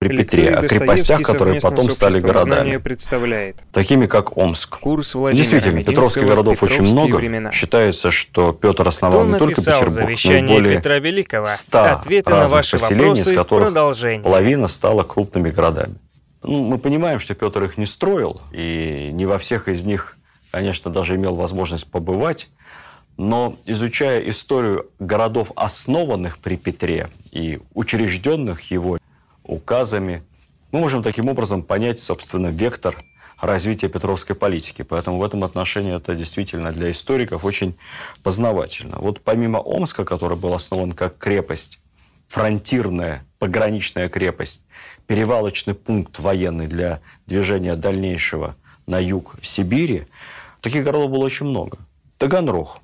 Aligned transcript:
при 0.00 0.16
Петре, 0.16 0.54
о 0.54 0.66
крепостях, 0.66 1.20
которые 1.20 1.60
потом 1.60 1.90
стали 1.90 2.20
городами, 2.20 2.78
представляет. 2.78 3.56
такими 3.70 4.06
как 4.06 4.34
Омск. 4.34 4.78
Курс 4.78 5.12
Действительно, 5.12 5.84
петровских 5.84 6.26
городов 6.26 6.62
очень 6.62 6.84
много. 6.84 7.16
Времена. 7.16 7.52
Считается, 7.52 8.10
что 8.10 8.52
Петр 8.52 8.88
основал 8.88 9.24
Кто 9.24 9.32
не 9.32 9.38
только 9.38 9.60
Петербург, 9.60 10.18
но 10.24 10.32
и 10.32 10.46
более 10.46 10.76
Петра 10.78 10.98
Великого? 10.98 11.46
100 11.46 11.78
Ответы 11.84 12.30
разных 12.30 12.50
на 12.50 12.56
ваши 12.56 12.78
поселений, 12.78 13.20
из 13.20 13.30
которых 13.30 13.74
половина 14.22 14.68
стала 14.68 15.02
крупными 15.02 15.50
городами. 15.50 15.96
Ну, 16.42 16.64
мы 16.64 16.78
понимаем, 16.78 17.20
что 17.20 17.34
Петр 17.34 17.64
их 17.64 17.76
не 17.76 17.84
строил, 17.84 18.40
и 18.52 19.10
не 19.12 19.26
во 19.26 19.36
всех 19.36 19.68
из 19.68 19.82
них, 19.82 20.16
конечно, 20.50 20.90
даже 20.90 21.16
имел 21.16 21.34
возможность 21.34 21.86
побывать. 21.86 22.48
Но 23.18 23.58
изучая 23.66 24.26
историю 24.30 24.86
городов, 24.98 25.52
основанных 25.56 26.38
при 26.38 26.56
Петре 26.56 27.10
и 27.32 27.60
учрежденных 27.74 28.70
его 28.70 28.98
указами, 29.44 30.22
мы 30.72 30.80
можем 30.80 31.02
таким 31.02 31.28
образом 31.28 31.62
понять, 31.62 32.00
собственно, 32.00 32.48
вектор 32.48 32.96
развития 33.40 33.88
петровской 33.88 34.36
политики. 34.36 34.82
Поэтому 34.82 35.18
в 35.18 35.24
этом 35.24 35.44
отношении 35.44 35.96
это 35.96 36.14
действительно 36.14 36.72
для 36.72 36.90
историков 36.90 37.44
очень 37.44 37.76
познавательно. 38.22 38.98
Вот 38.98 39.20
помимо 39.20 39.58
Омска, 39.58 40.04
который 40.04 40.36
был 40.36 40.54
основан 40.54 40.92
как 40.92 41.18
крепость, 41.18 41.80
фронтирная, 42.28 43.24
пограничная 43.38 44.08
крепость, 44.08 44.64
перевалочный 45.06 45.74
пункт 45.74 46.18
военный 46.18 46.66
для 46.66 47.00
движения 47.26 47.74
дальнейшего 47.74 48.56
на 48.86 49.00
юг 49.00 49.36
в 49.40 49.46
Сибири, 49.46 50.04
таких 50.60 50.84
городов 50.84 51.10
было 51.10 51.24
очень 51.24 51.46
много. 51.46 51.78
Таганрог 52.18 52.78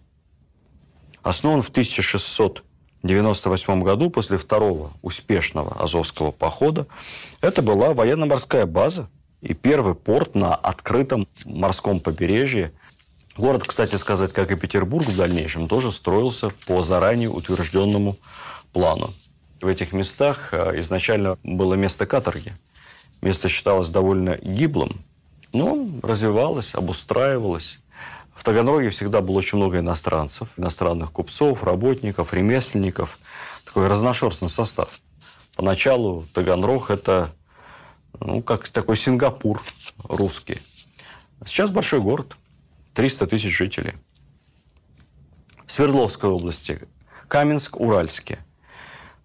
основан 1.23 1.63
в 1.63 1.69
1600 1.69 2.65
1998 3.07 3.83
году, 3.83 4.11
после 4.11 4.37
второго 4.39 4.93
успешного 5.03 5.81
Азовского 5.81 6.33
похода, 6.33 6.87
это 7.41 7.63
была 7.63 7.95
военно-морская 7.95 8.67
база 8.67 9.09
и 9.41 9.55
первый 9.55 9.95
порт 9.95 10.35
на 10.35 10.55
открытом 10.55 11.29
морском 11.45 12.01
побережье. 12.01 12.73
Город, 13.37 13.65
кстати 13.65 13.97
сказать, 13.97 14.33
как 14.33 14.51
и 14.51 14.57
Петербург 14.57 15.07
в 15.07 15.17
дальнейшем, 15.17 15.69
тоже 15.69 15.93
строился 15.93 16.51
по 16.67 16.83
заранее 16.83 17.31
утвержденному 17.31 18.17
плану. 18.73 19.13
В 19.61 19.67
этих 19.69 19.93
местах 19.93 20.51
э, 20.53 20.81
изначально 20.81 21.39
было 21.43 21.75
место 21.75 22.07
каторги. 22.07 22.53
Место 23.23 23.49
считалось 23.49 23.89
довольно 23.89 24.37
гиблым, 24.43 25.05
но 25.53 25.89
развивалось, 26.03 26.75
обустраивалось. 26.75 27.81
В 28.37 28.45
Таганроге 28.45 28.91
всегда 28.91 29.23
было 29.23 29.39
очень 29.39 29.57
много 29.57 29.79
иностранцев, 29.79 30.51
иностранных 30.59 31.11
купцов, 31.11 31.65
работников, 31.65 32.35
ремесленников. 32.35 33.19
Такой 33.65 33.89
разношерстный 33.89 34.51
состав. 34.51 34.91
Поначалу 35.57 36.27
Таганрог– 36.35 36.91
это 36.91 37.33
ну, 38.21 38.43
как 38.43 38.69
такой 38.69 38.97
Сингапур 38.97 39.63
русский. 40.05 40.59
Сейчас 41.47 41.71
большой 41.71 42.01
город, 42.01 42.37
300 42.93 43.27
тысяч 43.27 43.57
жителей. 43.57 43.95
В 45.67 45.73
Свердловской 45.73 46.29
области 46.29 46.87
Каменск-Уральске 47.29 48.39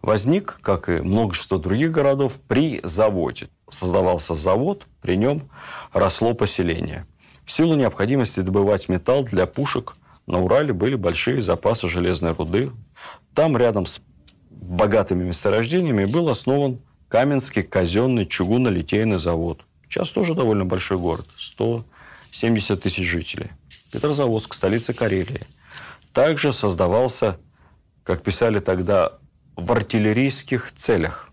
возник, 0.02 0.60
как 0.62 0.88
и 0.88 1.02
множество 1.02 1.60
других 1.60 1.92
городов, 1.92 2.40
при 2.48 2.80
заводе. 2.84 3.50
Создавался 3.70 4.36
завод, 4.36 4.88
при 5.02 5.18
нем 5.18 5.50
росло 5.92 6.34
поселение– 6.34 7.06
в 7.46 7.52
силу 7.52 7.76
необходимости 7.76 8.40
добывать 8.42 8.90
металл 8.90 9.24
для 9.24 9.46
пушек 9.46 9.96
на 10.28 10.40
Урале 10.42 10.74
были 10.74 10.96
большие 10.96 11.42
запасы 11.42 11.88
железной 11.88 12.34
руды. 12.34 12.72
Там 13.34 13.58
рядом 13.58 13.86
с 13.86 14.00
богатыми 14.50 15.24
месторождениями 15.24 16.06
был 16.06 16.30
основан 16.30 16.80
Каменский 17.10 17.64
казенный 17.64 18.26
чугунно-литейный 18.26 19.20
завод. 19.20 19.62
Сейчас 19.90 20.10
тоже 20.12 20.34
довольно 20.34 20.64
большой 20.64 20.98
город, 20.98 21.28
170 21.38 22.82
тысяч 22.82 23.04
жителей. 23.04 23.48
Петрозаводск, 23.92 24.54
столица 24.54 24.94
Карелии. 24.94 25.42
Также 26.14 26.54
создавался, 26.54 27.38
как 28.04 28.24
писали 28.24 28.60
тогда, 28.60 29.18
в 29.58 29.70
артиллерийских 29.74 30.72
целях. 30.72 31.30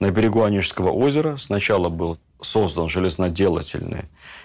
На 0.00 0.10
берегу 0.10 0.42
Онежского 0.42 0.90
озера 0.90 1.36
сначала 1.36 1.90
был 1.90 2.18
создан 2.40 2.88
железноделательный 2.88 4.04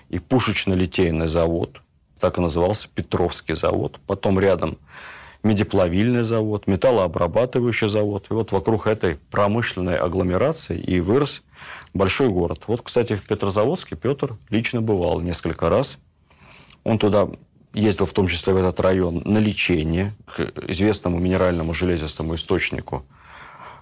и 0.09 0.19
пушечно-литейный 0.19 1.27
завод, 1.27 1.81
так 2.19 2.37
и 2.37 2.41
назывался 2.41 2.87
Петровский 2.93 3.53
завод. 3.53 3.99
Потом 4.07 4.39
рядом 4.39 4.77
медиплавильный 5.43 6.23
завод, 6.23 6.67
металлообрабатывающий 6.67 7.87
завод. 7.87 8.27
И 8.29 8.33
вот 8.33 8.51
вокруг 8.51 8.87
этой 8.87 9.15
промышленной 9.31 9.95
агломерации 9.95 10.77
и 10.77 10.99
вырос 10.99 11.43
большой 11.93 12.29
город. 12.29 12.63
Вот, 12.67 12.81
кстати, 12.81 13.15
в 13.15 13.23
Петрозаводске 13.23 13.95
Петр 13.95 14.37
лично 14.49 14.81
бывал 14.81 15.21
несколько 15.21 15.69
раз. 15.69 15.97
Он 16.83 16.97
туда 16.99 17.29
ездил 17.73 18.05
в 18.05 18.13
том 18.13 18.27
числе 18.27 18.53
в 18.53 18.57
этот 18.57 18.79
район 18.79 19.21
на 19.25 19.37
лечение 19.37 20.13
к 20.25 20.39
известному 20.67 21.19
минеральному 21.19 21.73
железистому 21.73 22.35
источнику 22.35 23.05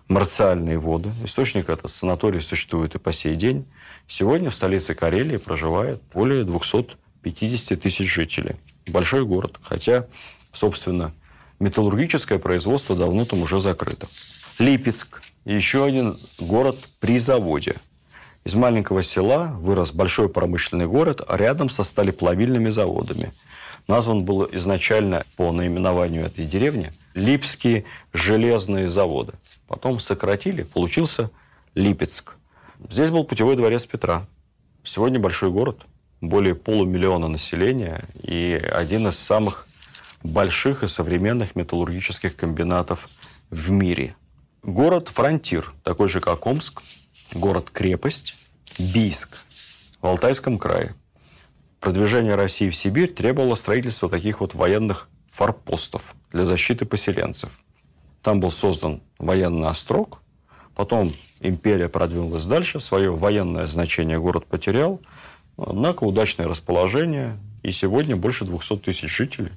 марциальные 0.07 0.77
воды. 0.79 1.09
Источник 1.23 1.69
этот 1.69 1.91
санаторий 1.91 2.41
существует 2.41 2.95
и 2.95 2.99
по 2.99 3.11
сей 3.11 3.35
день. 3.35 3.65
Сегодня 4.07 4.49
в 4.49 4.55
столице 4.55 4.95
Карелии 4.95 5.37
проживает 5.37 6.01
более 6.13 6.45
250 6.45 7.81
тысяч 7.81 8.11
жителей. 8.11 8.55
Большой 8.87 9.25
город, 9.25 9.59
хотя, 9.61 10.07
собственно, 10.53 11.13
металлургическое 11.59 12.39
производство 12.39 12.95
давно 12.95 13.25
там 13.25 13.41
уже 13.41 13.59
закрыто. 13.59 14.07
Липецк– 14.59 15.21
еще 15.45 15.85
один 15.85 16.17
город 16.39 16.89
при 16.99 17.19
заводе. 17.19 17.75
Из 18.45 18.55
маленького 18.55 19.03
села 19.03 19.47
вырос 19.59 19.91
большой 19.91 20.29
промышленный 20.29 20.87
город, 20.87 21.21
а 21.27 21.35
рядом 21.35 21.69
со 21.69 21.83
сталеплавильными 21.83 22.69
заводами. 22.69 23.33
Назван 23.89 24.23
был 24.23 24.47
изначально 24.53 25.25
по 25.35 25.51
наименованию 25.51 26.25
этой 26.25 26.45
деревни 26.45 26.93
Липские 27.13 27.83
железные 28.13 28.87
заводы. 28.87 29.33
Потом 29.67 29.99
сократили, 29.99 30.63
получился 30.63 31.29
Липецк. 31.75 32.36
Здесь 32.89 33.09
был 33.09 33.23
путевой 33.23 33.55
дворец 33.55 33.85
Петра. 33.85 34.27
Сегодня 34.83 35.19
большой 35.19 35.49
город, 35.49 35.85
более 36.21 36.53
полумиллиона 36.53 37.27
населения 37.27 38.05
и 38.21 38.53
один 38.53 39.07
из 39.07 39.17
самых 39.17 39.67
больших 40.23 40.83
и 40.83 40.87
современных 40.87 41.55
металлургических 41.55 42.35
комбинатов 42.35 43.09
в 43.49 43.71
мире. 43.71 44.15
Город-фронтир, 44.61 45.73
такой 45.83 46.07
же, 46.07 46.21
как 46.21 46.45
Омск, 46.45 46.83
город-крепость, 47.33 48.35
Бийск 48.77 49.37
в 49.99 50.05
Алтайском 50.05 50.59
крае. 50.59 50.93
Продвижение 51.79 52.35
России 52.35 52.69
в 52.69 52.75
Сибирь 52.75 53.11
требовало 53.11 53.55
строительства 53.55 54.07
таких 54.07 54.39
вот 54.39 54.53
военных 54.53 55.09
форпостов 55.27 56.15
для 56.31 56.45
защиты 56.45 56.85
поселенцев. 56.85 57.59
Там 58.21 58.39
был 58.39 58.51
создан 58.51 59.01
военный 59.17 59.67
острог– 59.67 60.21
Потом 60.77 61.11
империя 61.39 61.89
продвинулась 61.89 62.45
дальше, 62.45 62.79
свое 62.79 63.09
военное 63.09 63.65
значение 63.65 64.19
город 64.19 64.45
потерял, 64.45 65.01
однако 65.57 66.03
удачное 66.03 66.47
расположение, 66.47 67.35
и 67.63 67.71
сегодня 67.71 68.15
больше 68.15 68.45
200 68.45 68.77
тысяч 68.77 69.09
жителей. 69.09 69.51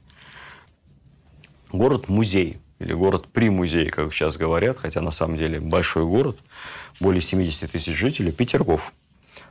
Город-музей, 1.73 2.57
или 2.79 2.95
город 2.95 3.27
при 3.31 3.51
музее, 3.51 3.91
как 3.91 4.15
сейчас 4.15 4.39
говорят, 4.39 4.79
хотя 4.79 5.03
на 5.03 5.11
самом 5.11 5.37
деле 5.37 5.61
большой 5.61 6.07
город, 6.07 6.39
более 7.01 7.21
70 7.21 7.71
тысяч 7.71 7.95
жителей, 7.95 8.33
Петергоф. 8.33 8.95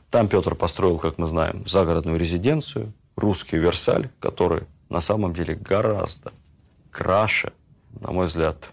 Там 0.09 0.27
Петр 0.27 0.55
построил, 0.55 0.97
как 0.97 1.19
мы 1.19 1.27
знаем, 1.27 1.67
загородную 1.67 2.17
резиденцию, 2.17 2.93
русский 3.15 3.57
Версаль, 3.57 4.09
который 4.19 4.63
на 4.89 5.01
самом 5.01 5.35
деле 5.35 5.53
гораздо 5.53 6.33
краше, 6.89 7.53
на 8.01 8.11
мой 8.11 8.25
взгляд, 8.25 8.71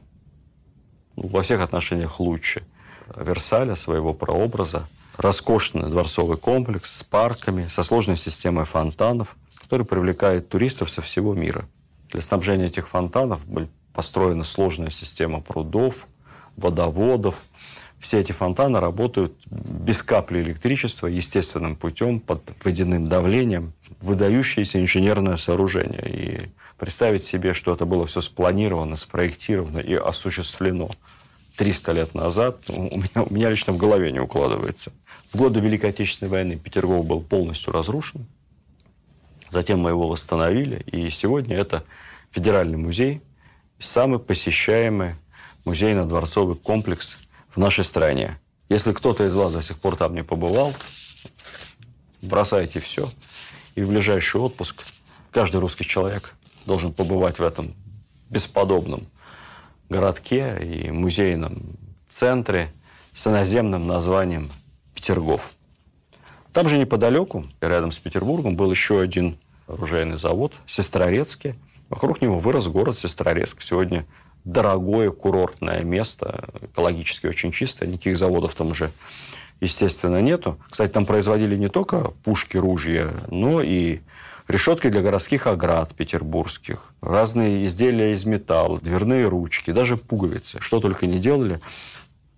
ну, 1.15 1.29
во 1.29 1.43
всех 1.43 1.61
отношениях 1.61 2.21
лучше– 2.21 2.63
Версаля, 3.15 3.75
своего 3.75 4.15
прообраза. 4.15 4.89
Роскошный 5.17 5.89
дворцовый 5.89 6.37
комплекс 6.37 6.99
с 6.99 7.03
парками, 7.03 7.69
со 7.69 7.83
сложной 7.83 8.17
системой 8.17 8.67
фонтанов, 8.67 9.37
который 9.59 9.87
привлекает 9.87 10.49
туристов 10.49 10.91
со 10.91 11.01
всего 11.01 11.35
мира. 11.35 11.67
Для 12.11 12.21
снабжения 12.21 12.67
этих 12.67 12.89
фонтанов 12.89 13.45
были 13.47 13.69
построена 13.95 14.45
сложная 14.45 14.91
система 14.91 15.41
прудов, 15.41 16.07
водоводов. 16.57 17.43
Все 17.99 18.21
эти 18.21 18.33
фонтаны 18.33 18.79
работают 18.79 19.33
без 19.47 20.03
капли 20.03 20.43
электричества, 20.43 21.07
естественным 21.07 21.77
путем, 21.77 22.21
под 22.21 22.43
водяным 22.63 23.09
давлением. 23.09 23.73
Выдающееся 24.03 24.81
инженерное 24.83 25.37
сооружение. 25.37 26.05
И 26.07 26.51
представить 26.77 27.25
себе, 27.25 27.55
что 27.55 27.73
это 27.73 27.87
было 27.87 28.05
все 28.05 28.21
спланировано, 28.21 28.97
спроектировано 28.97 29.79
и 29.79 29.95
осуществлено– 29.95 30.91
300 31.57 31.93
лет 31.93 32.15
назад, 32.15 32.59
у 32.69 32.83
меня, 32.83 33.23
у 33.23 33.33
меня 33.33 33.51
лично 33.51 33.73
в 33.73 33.77
голове 33.77 34.13
не 34.13 34.21
укладывается. 34.21 34.93
В 35.33 35.39
годы 35.39 35.61
Великой 35.61 35.91
Отечественной 35.91 36.31
войны 36.31 36.57
Петергоф 36.57 37.05
был 37.07 37.21
полностью 37.21 37.73
разрушен. 37.73 38.27
Затем 39.49 39.81
мы 39.81 39.91
его 39.91 40.09
восстановили, 40.09 40.81
и 40.87 41.09
сегодня 41.11 41.57
это 41.57 41.85
федеральный 42.31 42.77
музей, 42.77 43.23
самый 43.79 44.19
посещаемый 44.19 45.15
музейно-дворцовый 45.65 46.57
комплекс 46.57 47.17
в 47.51 47.59
нашей 47.59 47.85
стране. 47.85 48.39
Если 48.69 48.93
кто-то 48.93 49.27
из 49.27 49.35
вас 49.35 49.53
до 49.53 49.63
сих 49.63 49.79
пор 49.79 49.97
там 49.97 50.15
не 50.15 50.25
побывал, 50.25 50.75
бросайте 52.23 52.81
все. 52.81 53.09
И 53.75 53.83
в 53.83 53.89
ближайший 53.89 54.41
отпуск 54.41 54.85
каждый 55.31 55.61
русский 55.61 55.85
человек 55.85 56.35
должен 56.67 56.93
побывать 56.93 57.39
в 57.39 57.43
этом 57.43 57.75
бесподобном 58.29 59.07
городке 59.89 60.59
и 60.63 60.91
музейном 60.91 61.77
центре 62.09 62.73
с 63.13 63.27
иноземным 63.27 63.87
названием 63.87 64.51
Петергоф. 64.95 65.53
Там 66.53 66.69
же 66.69 66.79
неподалеку, 66.79 67.47
рядом 67.61 67.93
с 67.93 67.99
Петербургом, 67.99 68.57
был 68.57 68.71
еще 68.71 69.01
один 69.01 69.37
оружейный 69.67 70.19
завод 70.19 70.55
Сестрорецкий. 70.67 71.55
Вокруг 71.89 72.23
него 72.23 72.39
вырос 72.39 72.69
город 72.69 72.97
Сестрорецк. 72.97 73.61
Сегодня 73.61 74.07
дорогое 74.45 75.11
курортное 75.11 75.83
место, 75.83 76.49
экологически 76.63 77.27
очень 77.27 77.53
чистое, 77.53 77.89
никаких 77.89 78.17
заводов 78.17 78.55
там 78.55 78.69
уже, 78.69 78.91
естественно, 79.61 80.23
нету. 80.23 80.59
Кстати, 80.71 80.93
там 80.93 81.05
производили 81.05 81.57
не 81.57 81.69
только 81.69 82.13
пушки, 82.25 82.57
ружья, 82.57 83.25
но 83.29 83.61
и 83.61 84.01
решетки 84.49 84.89
для 84.89 85.03
городских 85.03 85.47
оград 85.47 85.95
петербургских, 85.95 86.93
разные 87.01 87.65
изделия 87.65 88.13
из 88.13 88.25
металла, 88.25 88.81
дверные 88.81 89.29
ручки, 89.29 89.71
даже 89.71 89.97
пуговицы. 89.97 90.61
Что 90.61 90.81
только 90.81 91.07
не 91.07 91.19
делали 91.19 91.61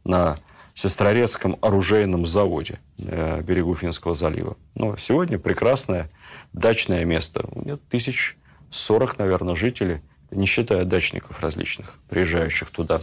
на 0.04 0.38
Сестрорецком 0.74 1.58
оружейном 1.60 2.24
заводе 2.24 2.78
на 2.98 3.40
берегу 3.42 3.74
Финского 3.74 4.14
залива. 4.14 4.56
Но 4.76 4.96
сегодня 4.96 5.36
прекрасное 5.36 6.08
дачное 6.52 7.04
место. 7.04 7.48
Нет, 7.52 7.80
тысяч 7.88 8.36
сорок, 8.70 9.18
наверное, 9.18 9.56
жителей, 9.56 10.02
не 10.30 10.46
считая 10.46 10.84
дачников 10.84 11.40
различных, 11.40 11.98
приезжающих 12.08 12.70
туда 12.70 13.00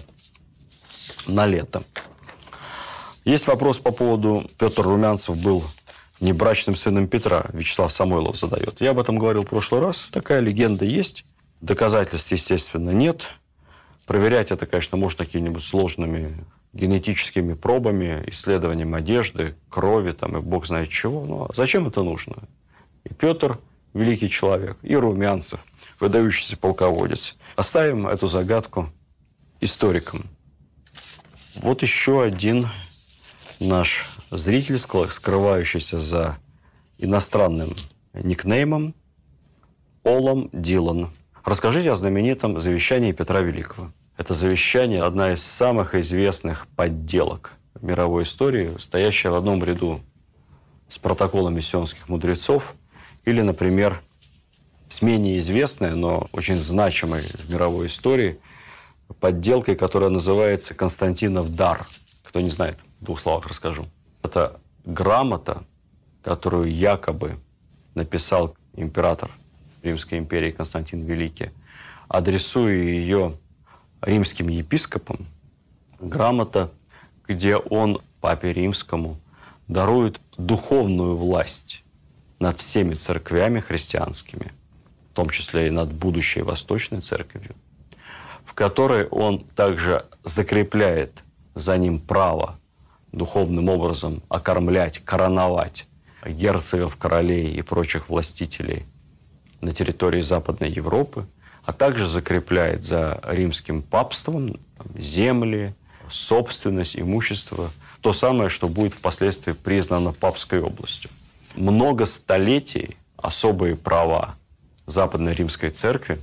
на 1.27 1.45
лето. 1.45 1.83
Есть 3.25 3.47
вопрос 3.47 3.79
по 3.79 3.91
поводу 3.91 4.49
Петр 4.57 4.83
Румянцев 4.83 5.35
был 5.35 5.63
небрачным 6.19 6.75
сыном 6.75 7.07
Петра, 7.07 7.45
Вячеслав 7.53 7.91
Самойлов 7.91 8.37
задает. 8.37 8.81
Я 8.81 8.91
об 8.91 8.99
этом 8.99 9.17
говорил 9.17 9.43
в 9.43 9.49
прошлый 9.49 9.81
раз. 9.81 10.09
Такая 10.11 10.39
легенда 10.39 10.85
есть. 10.85 11.25
Доказательств, 11.61 12.31
естественно, 12.31 12.91
нет. 12.91 13.29
Проверять 14.05 14.51
это, 14.51 14.65
конечно, 14.65 14.97
можно 14.97 15.25
какими-нибудь 15.25 15.63
сложными 15.63 16.45
генетическими 16.73 17.53
пробами, 17.53 18.23
исследованием 18.27 18.93
одежды, 18.93 19.55
крови 19.69 20.11
там, 20.11 20.37
и 20.37 20.41
бог 20.41 20.65
знает 20.65 20.89
чего. 20.89 21.25
Но 21.25 21.49
зачем 21.53 21.87
это 21.87 22.03
нужно? 22.03 22.35
И 23.03 23.13
Петр– 23.13 23.59
великий 23.93 24.29
человек, 24.29 24.77
и 24.83 24.95
Румянцев– 24.95 25.59
выдающийся 25.99 26.57
полководец. 26.57 27.35
Оставим 27.55 28.07
эту 28.07 28.27
загадку 28.27 28.91
историкам. 29.61 30.25
Вот 31.55 31.81
еще 31.81 32.21
один 32.21 32.67
наш 33.59 34.09
зритель, 34.37 34.77
скрывающийся 34.77 35.99
за 35.99 36.37
иностранным 36.97 37.75
никнеймом 38.13 38.93
Олом 40.03 40.49
Дилан. 40.53 41.09
Расскажите 41.43 41.91
о 41.91 41.95
знаменитом 41.95 42.59
завещании 42.59 43.11
Петра 43.11 43.41
Великого. 43.41 43.91
Это 44.17 44.33
завещание– 44.33 45.01
одна 45.03 45.33
из 45.33 45.43
самых 45.43 45.95
известных 45.95 46.67
подделок 46.75 47.53
мировой 47.81 48.23
истории, 48.23 48.75
стоящая 48.77 49.29
в 49.29 49.35
одном 49.35 49.63
ряду 49.63 50.01
с 50.87 50.97
протоколами 50.97 51.59
сионских 51.59 52.09
мудрецов 52.09 52.75
или, 53.25 53.41
например, 53.41 54.01
с 54.87 55.01
менее 55.01 55.39
известной, 55.39 55.95
но 55.95 56.27
очень 56.31 56.59
значимой 56.59 57.21
в 57.21 57.49
мировой 57.49 57.87
истории 57.87 58.39
подделкой, 59.19 59.75
которая 59.75 60.09
называется 60.09 60.73
«Константинов 60.73 61.53
дар». 61.53 61.87
Кто 62.23 62.41
не 62.41 62.49
знает, 62.49 62.77
в 62.99 63.05
двух 63.05 63.19
словах 63.19 63.47
расскажу. 63.47 63.87
Это 64.25 64.59
грамота, 64.83 65.63
которую 66.23 66.75
якобы 66.75 67.37
написал 67.93 68.55
император 68.73 69.31
Римской 69.83 70.17
империи 70.17 70.51
Константин 70.51 71.05
Великий, 71.05 71.51
адресуя 72.07 72.73
ее 72.73 73.37
римским 74.01 74.49
епископам, 74.49 75.27
грамота, 75.99 76.71
где 77.27 77.55
он 77.55 78.01
папе 78.21 78.51
римскому 78.53 79.17
дарует 79.67 80.19
духовную 80.37 81.15
власть 81.15 81.83
над 82.39 82.59
всеми 82.59 82.95
церквями 82.95 83.59
христианскими– 83.59 84.51
в 85.15 85.15
том 85.15 85.29
числе 85.29 85.67
и 85.67 85.71
над 85.71 85.93
будущей 85.93 86.41
Восточной 86.41 86.99
Церковью, 86.99 87.55
в 88.43 88.53
которой 88.53 89.07
он 89.07 89.39
также 89.39 90.05
закрепляет 90.25 91.23
за 91.53 91.77
ним 91.77 91.99
право 91.99 92.59
духовным 93.15 93.69
образом 93.69 94.21
окормлять, 94.29 94.99
короновать 94.99 95.87
герцогов, 96.25 96.97
королей 96.97 97.53
и 97.53 97.61
прочих 97.61 98.09
властителей 98.09 98.83
на 99.61 99.71
территории 99.73 100.21
Западной 100.21 100.69
Европы, 100.69 101.25
а 101.63 101.73
также 101.73 102.07
закрепляет 102.07 102.83
за 102.83 103.19
римским 103.23 103.81
папством 103.81 104.59
земли, 104.95 105.73
собственность, 106.09 106.97
имущество, 106.97 107.71
то 108.01 108.13
самое, 108.13 108.49
что 108.49 108.67
будет 108.67 108.93
впоследствии 108.93 109.53
признано 109.53 110.13
папской 110.13 110.59
областью. 110.59 111.09
Много 111.55 112.05
столетий 112.05 112.97
особые 113.17 113.75
права 113.75 114.35
Западной 114.85 115.33
Римской 115.33 115.71
Церкви, 115.71 116.19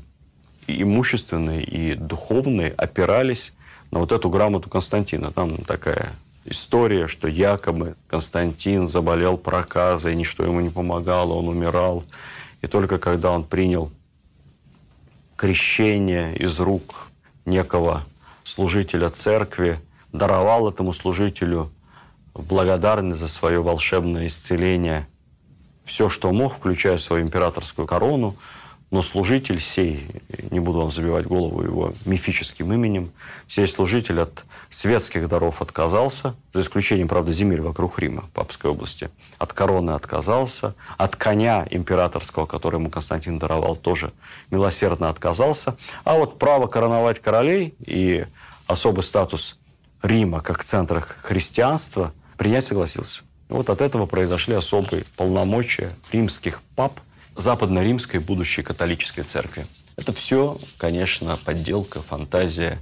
и 0.68 0.82
имущественные, 0.82 1.64
и 1.64 1.94
духовные, 1.94 2.70
опирались 2.70 3.52
на 3.90 3.98
вот 3.98 4.12
эту 4.12 4.30
грамоту 4.30 4.70
Константина. 4.70 5.32
Там 5.32 5.56
такая 5.64 6.12
история, 6.44 7.06
что 7.06 7.28
якобы 7.28 7.96
Константин 8.08 8.88
заболел 8.88 9.36
проказой, 9.36 10.14
ничто 10.14 10.44
ему 10.44 10.60
не 10.60 10.70
помогало, 10.70 11.34
он 11.34 11.48
умирал. 11.48 12.04
И 12.60 12.66
только 12.66 12.98
когда 12.98 13.32
он 13.32 13.44
принял 13.44 13.90
крещение 15.36 16.36
из 16.36 16.60
рук 16.60 17.08
некого 17.44 18.04
служителя 18.44 19.08
церкви, 19.08 19.80
даровал 20.12 20.68
этому 20.68 20.92
служителю 20.92 21.72
благодарность 22.34 23.20
за 23.20 23.28
свое 23.28 23.62
волшебное 23.62 24.26
исцеление 24.26 25.06
все, 25.84 26.08
что 26.08 26.32
мог, 26.32 26.54
включая 26.54 26.96
свою 26.96 27.24
императорскую 27.24 27.86
корону, 27.86 28.36
но 28.92 29.00
служитель 29.00 29.58
сей, 29.58 30.06
не 30.50 30.60
буду 30.60 30.80
вам 30.80 30.92
забивать 30.92 31.26
голову 31.26 31.62
его 31.62 31.94
мифическим 32.04 32.70
именем, 32.74 33.10
сей 33.48 33.66
служитель 33.66 34.20
от 34.20 34.44
светских 34.68 35.28
даров 35.28 35.62
отказался, 35.62 36.36
за 36.52 36.60
исключением, 36.60 37.08
правда, 37.08 37.32
земель 37.32 37.62
вокруг 37.62 37.98
Рима, 37.98 38.24
Папской 38.34 38.70
области. 38.70 39.08
От 39.38 39.54
короны 39.54 39.92
отказался, 39.92 40.74
от 40.98 41.16
коня 41.16 41.66
императорского, 41.70 42.44
который 42.44 42.76
ему 42.76 42.90
Константин 42.90 43.38
даровал, 43.38 43.76
тоже 43.76 44.12
милосердно 44.50 45.08
отказался. 45.08 45.74
А 46.04 46.18
вот 46.18 46.38
право 46.38 46.66
короновать 46.66 47.18
королей 47.18 47.74
и 47.80 48.26
особый 48.66 49.04
статус 49.04 49.58
Рима 50.02 50.42
как 50.42 50.64
центра 50.64 51.00
христианства 51.00 52.12
принять 52.36 52.66
согласился. 52.66 53.22
Вот 53.48 53.70
от 53.70 53.80
этого 53.80 54.04
произошли 54.04 54.54
особые 54.54 55.06
полномочия 55.16 55.92
римских 56.12 56.60
пап 56.76 57.00
западно-римской 57.36 58.20
будущей 58.20 58.62
католической 58.62 59.22
церкви. 59.22 59.66
Это 59.96 60.12
все, 60.12 60.58
конечно, 60.78 61.36
подделка, 61.44 62.00
фантазия 62.02 62.78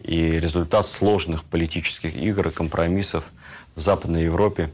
и 0.00 0.38
результат 0.38 0.86
сложных 0.86 1.44
политических 1.44 2.14
игр 2.14 2.48
и 2.48 2.52
компромиссов 2.52 3.24
в 3.74 3.80
Западной 3.80 4.24
Европе 4.24 4.70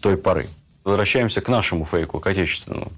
той 0.00 0.16
поры. 0.16 0.48
Возвращаемся 0.84 1.40
к 1.40 1.48
нашему 1.48 1.84
фейку, 1.84 2.20
к 2.20 2.26
отечественному, 2.26 2.92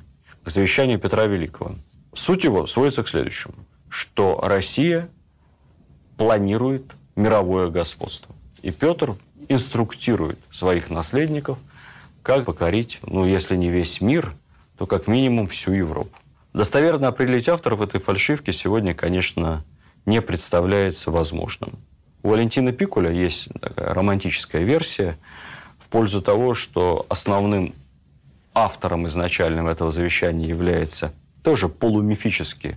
к 0.44 0.50
завещанию 0.50 0.98
Петра 0.98 1.26
Великого. 1.26 1.76
Суть 2.14 2.44
его 2.44 2.66
сводится 2.66 3.02
к 3.02 3.08
следующему, 3.08 3.54
что 3.88 4.40
Россия 4.42 5.08
планирует 6.16 6.84
мировое 7.14 7.68
господство. 7.68 8.34
И 8.62 8.70
Петр 8.70 9.14
инструктирует 9.48 10.38
своих 10.50 10.90
наследников, 10.90 11.58
как 12.22 12.44
покорить, 12.44 12.98
ну, 13.02 13.24
если 13.24 13.54
не 13.54 13.70
весь 13.70 14.00
мир, 14.00 14.32
то 14.78 14.86
как 14.86 15.06
минимум 15.06 15.46
всю 15.46 15.72
Европу. 15.72 16.16
Достоверно 16.52 17.08
определить 17.08 17.48
авторов 17.48 17.80
этой 17.82 18.00
фальшивки 18.00 18.50
сегодня, 18.50 18.94
конечно, 18.94 19.64
не 20.06 20.22
представляется 20.22 21.10
возможным. 21.10 21.78
У 22.22 22.30
Валентина 22.30 22.72
Пикуля 22.72 23.10
есть 23.10 23.48
такая 23.60 23.92
романтическая 23.92 24.62
версия 24.62 25.18
в 25.78 25.88
пользу 25.88 26.22
того, 26.22 26.54
что 26.54 27.06
основным 27.08 27.74
автором 28.54 29.06
изначальным 29.06 29.68
этого 29.68 29.92
завещания 29.92 30.46
является 30.46 31.12
тоже 31.42 31.68
полумифический 31.68 32.76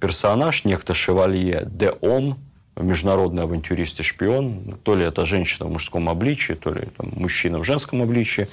персонаж, 0.00 0.64
некто 0.64 0.92
Шевалье 0.92 1.62
де 1.66 1.90
Он, 2.00 2.36
международный 2.76 3.44
авантюрист 3.44 4.00
и 4.00 4.02
шпион, 4.02 4.78
то 4.82 4.96
ли 4.96 5.04
это 5.04 5.24
женщина 5.24 5.66
в 5.66 5.70
мужском 5.70 6.08
обличии, 6.08 6.54
то 6.54 6.70
ли 6.70 6.88
там, 6.96 7.12
мужчина 7.14 7.58
в 7.58 7.64
женском 7.64 8.02
обличии. 8.02 8.48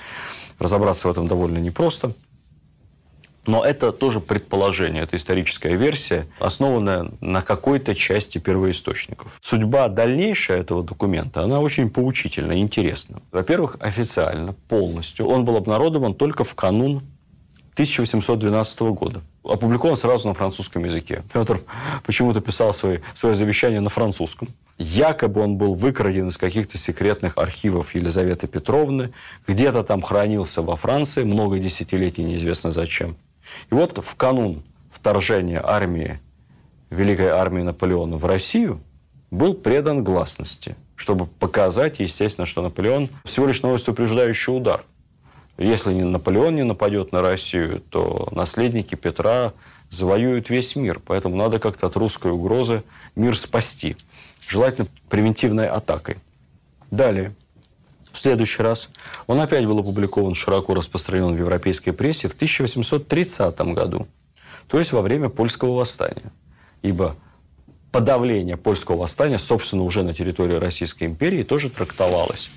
Разобраться 0.59 1.07
в 1.07 1.11
этом 1.11 1.27
довольно 1.27 1.57
непросто. 1.57 2.13
Но 3.47 3.65
это 3.65 3.91
тоже 3.91 4.19
предположение, 4.19 5.03
это 5.03 5.17
историческая 5.17 5.75
версия, 5.75 6.27
основанная 6.39 7.11
на 7.21 7.41
какой-то 7.41 7.95
части 7.95 8.37
первоисточников. 8.37 9.37
Судьба 9.41 9.87
дальнейшая 9.87 10.59
этого 10.59 10.83
документа, 10.83 11.41
она 11.41 11.59
очень 11.59 11.89
поучительна, 11.89 12.59
интересна. 12.59 13.21
Во-первых, 13.31 13.77
официально, 13.79 14.53
полностью, 14.69 15.27
он 15.27 15.43
был 15.43 15.55
обнародован 15.55 16.13
только 16.13 16.43
в 16.43 16.53
канун 16.53 17.01
1812 17.73 18.79
года. 18.81 19.21
Опубликован 19.43 19.97
сразу 19.97 20.27
на 20.27 20.35
французском 20.35 20.85
языке. 20.85 21.23
Петр 21.33 21.61
почему-то 22.05 22.41
писал 22.41 22.73
свои, 22.73 22.99
свое 23.15 23.33
завещание 23.33 23.79
на 23.79 23.89
французском. 23.89 24.49
Якобы 24.77 25.41
он 25.41 25.57
был 25.57 25.73
выкраден 25.73 26.27
из 26.27 26.37
каких-то 26.37 26.77
секретных 26.77 27.37
архивов 27.37 27.95
Елизаветы 27.95 28.47
Петровны. 28.47 29.13
Где-то 29.47 29.83
там 29.83 30.01
хранился 30.01 30.61
во 30.61 30.75
Франции, 30.75 31.23
много 31.23 31.57
десятилетий, 31.57 32.23
неизвестно 32.23 32.69
зачем. 32.69 33.15
И 33.69 33.73
вот 33.73 34.03
в 34.03 34.15
канун 34.15 34.63
вторжения 34.91 35.61
армии, 35.63 36.19
Великой 36.89 37.27
армии 37.27 37.61
Наполеона 37.61 38.17
в 38.17 38.25
Россию, 38.25 38.81
был 39.31 39.53
предан 39.53 40.03
гласности, 40.03 40.75
чтобы 40.95 41.25
показать, 41.25 41.99
естественно, 41.99 42.45
что 42.45 42.61
Наполеон 42.61 43.09
всего 43.23 43.47
лишь 43.47 43.61
наносит 43.61 43.89
упреждающий 43.89 44.55
удар. 44.55 44.83
Если 45.57 45.93
Наполеон 45.93 46.55
не 46.55 46.63
нападет 46.63 47.11
на 47.11 47.21
Россию, 47.21 47.81
то 47.89 48.29
наследники 48.31 48.95
Петра 48.95 49.53
завоюют 49.89 50.49
весь 50.49 50.75
мир. 50.75 50.99
Поэтому 51.05 51.35
надо 51.35 51.59
как-то 51.59 51.87
от 51.87 51.95
русской 51.95 52.31
угрозы 52.31 52.83
мир 53.15 53.37
спасти. 53.37 53.95
Желательно 54.47 54.87
превентивной 55.09 55.67
атакой. 55.67 56.17
Далее. 56.89 57.35
В 58.11 58.19
следующий 58.19 58.61
раз 58.61 58.89
он 59.27 59.39
опять 59.39 59.65
был 59.65 59.79
опубликован, 59.79 60.35
широко 60.35 60.73
распространен 60.73 61.35
в 61.35 61.39
европейской 61.39 61.91
прессе 61.91 62.27
в 62.27 62.33
1830 62.33 63.59
году, 63.73 64.07
то 64.67 64.79
есть 64.79 64.91
во 64.91 65.01
время 65.01 65.29
польского 65.29 65.75
восстания. 65.75 66.31
Ибо 66.81 67.15
подавление 67.91 68.57
польского 68.57 68.97
восстания, 68.97 69.39
собственно, 69.39 69.83
уже 69.83 70.03
на 70.03 70.13
территории 70.13 70.55
Российской 70.55 71.05
империи 71.05 71.43
тоже 71.43 71.69
трактовалось 71.69 72.49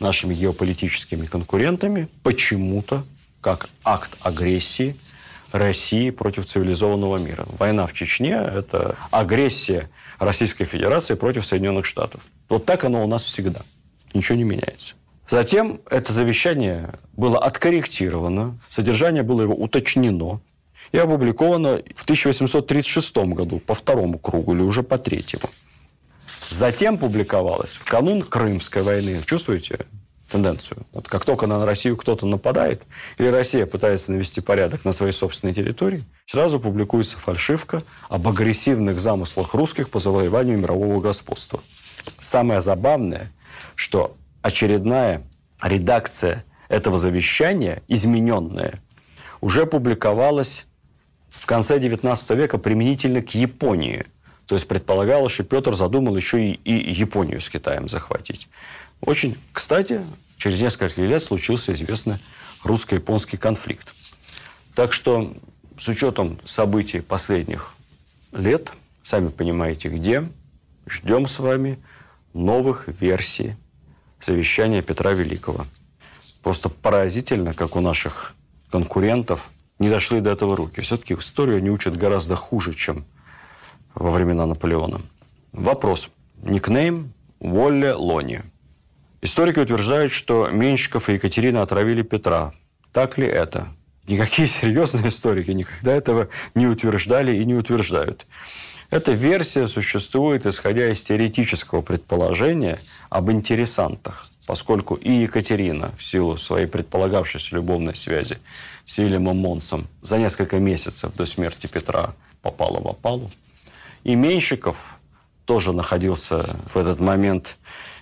нашими 0.00 0.34
геополитическими 0.34 1.26
конкурентами 1.26 2.08
почему-то 2.22 3.04
как 3.40 3.68
акт 3.84 4.16
агрессии 4.22 4.96
России 5.52 6.10
против 6.10 6.46
цивилизованного 6.46 7.18
мира. 7.18 7.46
Война 7.58 7.86
в 7.86 7.92
Чечне– 7.92 8.32
это 8.54 8.96
агрессия 9.10 9.88
Российской 10.18 10.64
Федерации 10.64 11.14
против 11.14 11.46
Соединенных 11.46 11.86
Штатов. 11.86 12.20
Вот 12.48 12.64
так 12.64 12.84
оно 12.84 13.04
у 13.04 13.06
нас 13.06 13.22
всегда. 13.22 13.62
Ничего 14.14 14.38
не 14.38 14.44
меняется. 14.44 14.94
Затем 15.28 15.80
это 15.90 16.12
завещание 16.12 16.94
было 17.16 17.38
откорректировано, 17.38 18.58
содержание 18.68 19.22
было 19.22 19.42
его 19.42 19.54
уточнено 19.54 20.40
и 20.92 20.98
опубликовано 20.98 21.82
в 21.94 22.02
1836 22.04 23.16
году 23.16 23.58
по 23.58 23.74
второму 23.74 24.18
кругу 24.18 24.54
или 24.54 24.62
уже 24.62 24.82
по 24.82 24.98
третьему. 24.98 25.50
Затем 26.50 26.98
публиковалось 26.98 27.74
в 27.74 27.84
канун 27.84 28.22
Крымской 28.22 28.82
войны. 28.82 29.20
Чувствуете 29.26 29.86
тенденцию? 30.30 30.86
Вот 30.92 31.08
как 31.08 31.24
только 31.24 31.46
на 31.46 31.64
Россию 31.64 31.96
кто-то 31.96 32.26
нападает, 32.26 32.82
или 33.18 33.28
Россия 33.28 33.66
пытается 33.66 34.12
навести 34.12 34.40
порядок 34.40 34.84
на 34.84 34.92
своей 34.92 35.12
собственной 35.12 35.54
территории, 35.54 36.04
сразу 36.26 36.60
публикуется 36.60 37.18
фальшивка 37.18 37.82
об 38.08 38.28
агрессивных 38.28 39.00
замыслах 39.00 39.54
русских 39.54 39.88
по 39.88 39.98
завоеванию 39.98 40.58
мирового 40.58 41.00
господства. 41.00 41.60
Самое 42.18 42.60
забавное, 42.60 43.32
что 43.74 44.16
очередная 44.42 45.22
редакция 45.62 46.44
этого 46.68 46.98
завещания, 46.98 47.82
измененная, 47.88 48.80
уже 49.40 49.66
публиковалась 49.66 50.66
в 51.30 51.46
конце 51.46 51.78
XIX 51.78 52.36
века 52.36 52.58
применительно 52.58 53.22
к 53.22 53.34
Японии– 53.34 54.06
то 54.46 54.54
есть 54.54 54.68
предполагалось, 54.68 55.32
что 55.32 55.44
Петр 55.44 55.74
задумал 55.74 56.16
еще 56.16 56.50
и, 56.50 56.52
и 56.52 56.92
Японию 56.92 57.40
с 57.40 57.48
Китаем 57.48 57.88
захватить. 57.88 58.48
Очень, 59.00 59.38
кстати, 59.52 60.02
через 60.36 60.60
несколько 60.60 61.00
лет 61.00 61.22
случился 61.22 61.72
известный 61.72 62.18
русско-японский 62.62 63.36
конфликт. 63.36 63.94
Так 64.74 64.92
что 64.92 65.34
с 65.78 65.88
учетом 65.88 66.38
событий 66.44 67.00
последних 67.00 67.74
лет, 68.32 68.72
сами 69.02 69.28
понимаете 69.28 69.88
где, 69.88 70.26
ждем 70.86 71.26
с 71.26 71.38
вами 71.38 71.78
новых 72.34 72.88
версий 72.88 73.56
завещания 74.20 74.82
Петра 74.82 75.12
Великого. 75.12 75.66
Просто 76.42 76.68
поразительно, 76.68 77.54
как 77.54 77.76
у 77.76 77.80
наших 77.80 78.34
конкурентов 78.70 79.48
не 79.78 79.88
дошли 79.88 80.20
до 80.20 80.30
этого 80.30 80.56
руки. 80.56 80.80
Все-таки 80.80 81.14
историю 81.14 81.56
они 81.56 81.70
учат 81.70 81.96
гораздо 81.96 82.36
хуже, 82.36 82.74
чем 82.74 83.04
во 83.94 84.10
времена 84.10 84.46
Наполеона. 84.46 85.00
Вопрос. 85.52 86.10
Никнейм 86.42 87.12
Волле 87.40 87.94
Лони. 87.94 88.42
Историки 89.22 89.58
утверждают, 89.58 90.12
что 90.12 90.48
Менщиков 90.48 91.08
и 91.08 91.14
Екатерина 91.14 91.62
отравили 91.62 92.02
Петра. 92.02 92.52
Так 92.92 93.16
ли 93.16 93.26
это? 93.26 93.68
Никакие 94.06 94.48
серьезные 94.60 95.08
историки 95.08 95.50
никогда 95.50 95.92
этого 95.92 96.28
не 96.54 96.66
утверждали 96.66 97.36
и 97.36 97.44
не 97.44 97.54
утверждают. 97.54 98.26
Эта 98.90 99.12
версия 99.12 99.66
существует, 99.66 100.46
исходя 100.46 100.92
из 100.92 101.02
теоретического 101.02 101.80
предположения 101.80 102.78
об 103.08 103.30
интересантах, 103.30 104.28
поскольку 104.46 104.94
и 104.94 105.10
Екатерина, 105.10 105.92
в 105.96 106.04
силу 106.04 106.36
своей 106.36 106.66
предполагавшейся 106.66 107.54
любовной 107.56 107.96
связи 107.96 108.38
с 108.84 108.98
Вильямом 108.98 109.38
Монсом, 109.38 109.88
за 110.02 110.18
несколько 110.18 110.58
месяцев 110.58 111.14
до 111.14 111.26
смерти 111.26 111.66
Петра 111.66 112.14
попала 112.42 112.80
в 112.80 112.88
опалу, 112.88 113.30
и 114.04 114.14
Меньшиков 114.14 114.76
тоже 115.46 115.72
находился 115.72 116.56
в 116.66 116.76
этот 116.76 117.00
момент 117.00 117.56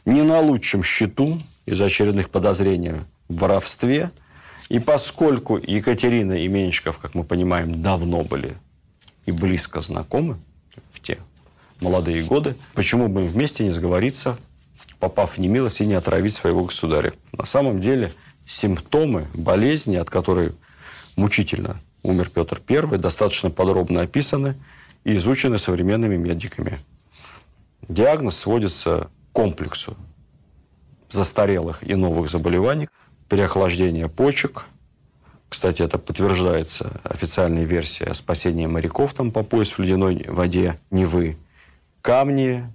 не 0.05 0.23
на 0.23 0.41
лучшем 0.41 0.83
счету 0.83 1.39
из-за 1.65 1.87
очередных 1.87 2.29
подозрений 2.29 2.95
в 3.29 3.37
воровстве. 3.39 4.11
И 4.69 4.79
поскольку 4.79 5.59
Екатерина 5.59 6.33
и 6.33 6.49
Меньшиков, 6.49 6.99
как 6.99 7.15
мы 7.15 7.25
понимаем, 7.25 7.83
давно 7.83 8.23
были 8.23 8.57
и 9.27 9.33
близко 9.33 9.81
знакомы 9.81 10.39
молодые 11.83 12.23
годы, 12.23 12.57
почему 12.75 13.09
бы 13.09 13.23
им 13.23 13.29
вместе 13.29 13.65
не 13.65 13.71
сговориться, 13.71 14.39
попав 14.99 15.37
в 15.37 15.39
немилость 15.39 15.81
и 15.81 15.87
не 15.87 15.95
отравить 15.95 16.35
своего 16.35 16.65
государя? 16.65 17.12
На 17.33 17.45
самом 17.45 17.81
деле 17.81 18.12
симптомы 18.47 19.27
болезни, 19.35 19.97
от 19.97 20.09
которой 20.09 20.53
мучительно 21.17 21.81
умер 22.03 22.31
Петр 22.31 22.61
I, 22.69 22.99
достаточно 22.99 23.51
подробно 23.51 24.01
описаны– 24.01 24.57
и 25.05 25.17
изучены 25.17 25.59
современными 25.59 26.17
медиками. 26.17 26.79
Диагноз 27.89 28.37
сводится 28.37 29.11
к 29.31 29.33
комплексу 29.33 29.97
застарелых 31.11 31.83
и 31.83 31.95
новых 31.95 32.31
заболеваний, 32.31 32.89
переохлаждение 33.29 34.09
почек. 34.09 34.67
Кстати, 35.49 35.83
это 35.83 35.99
подтверждается 35.99 37.01
официальной 37.05 37.65
версией 37.65 38.11
о 38.11 38.15
спасении 38.15 38.67
моряков 38.67 39.12
там 39.12 39.31
по 39.31 39.43
пояс 39.43 39.73
в 39.73 39.79
ледяной 39.79 40.25
воде 40.29 40.79
Невы. 40.91 41.37
Камни, 42.03 42.71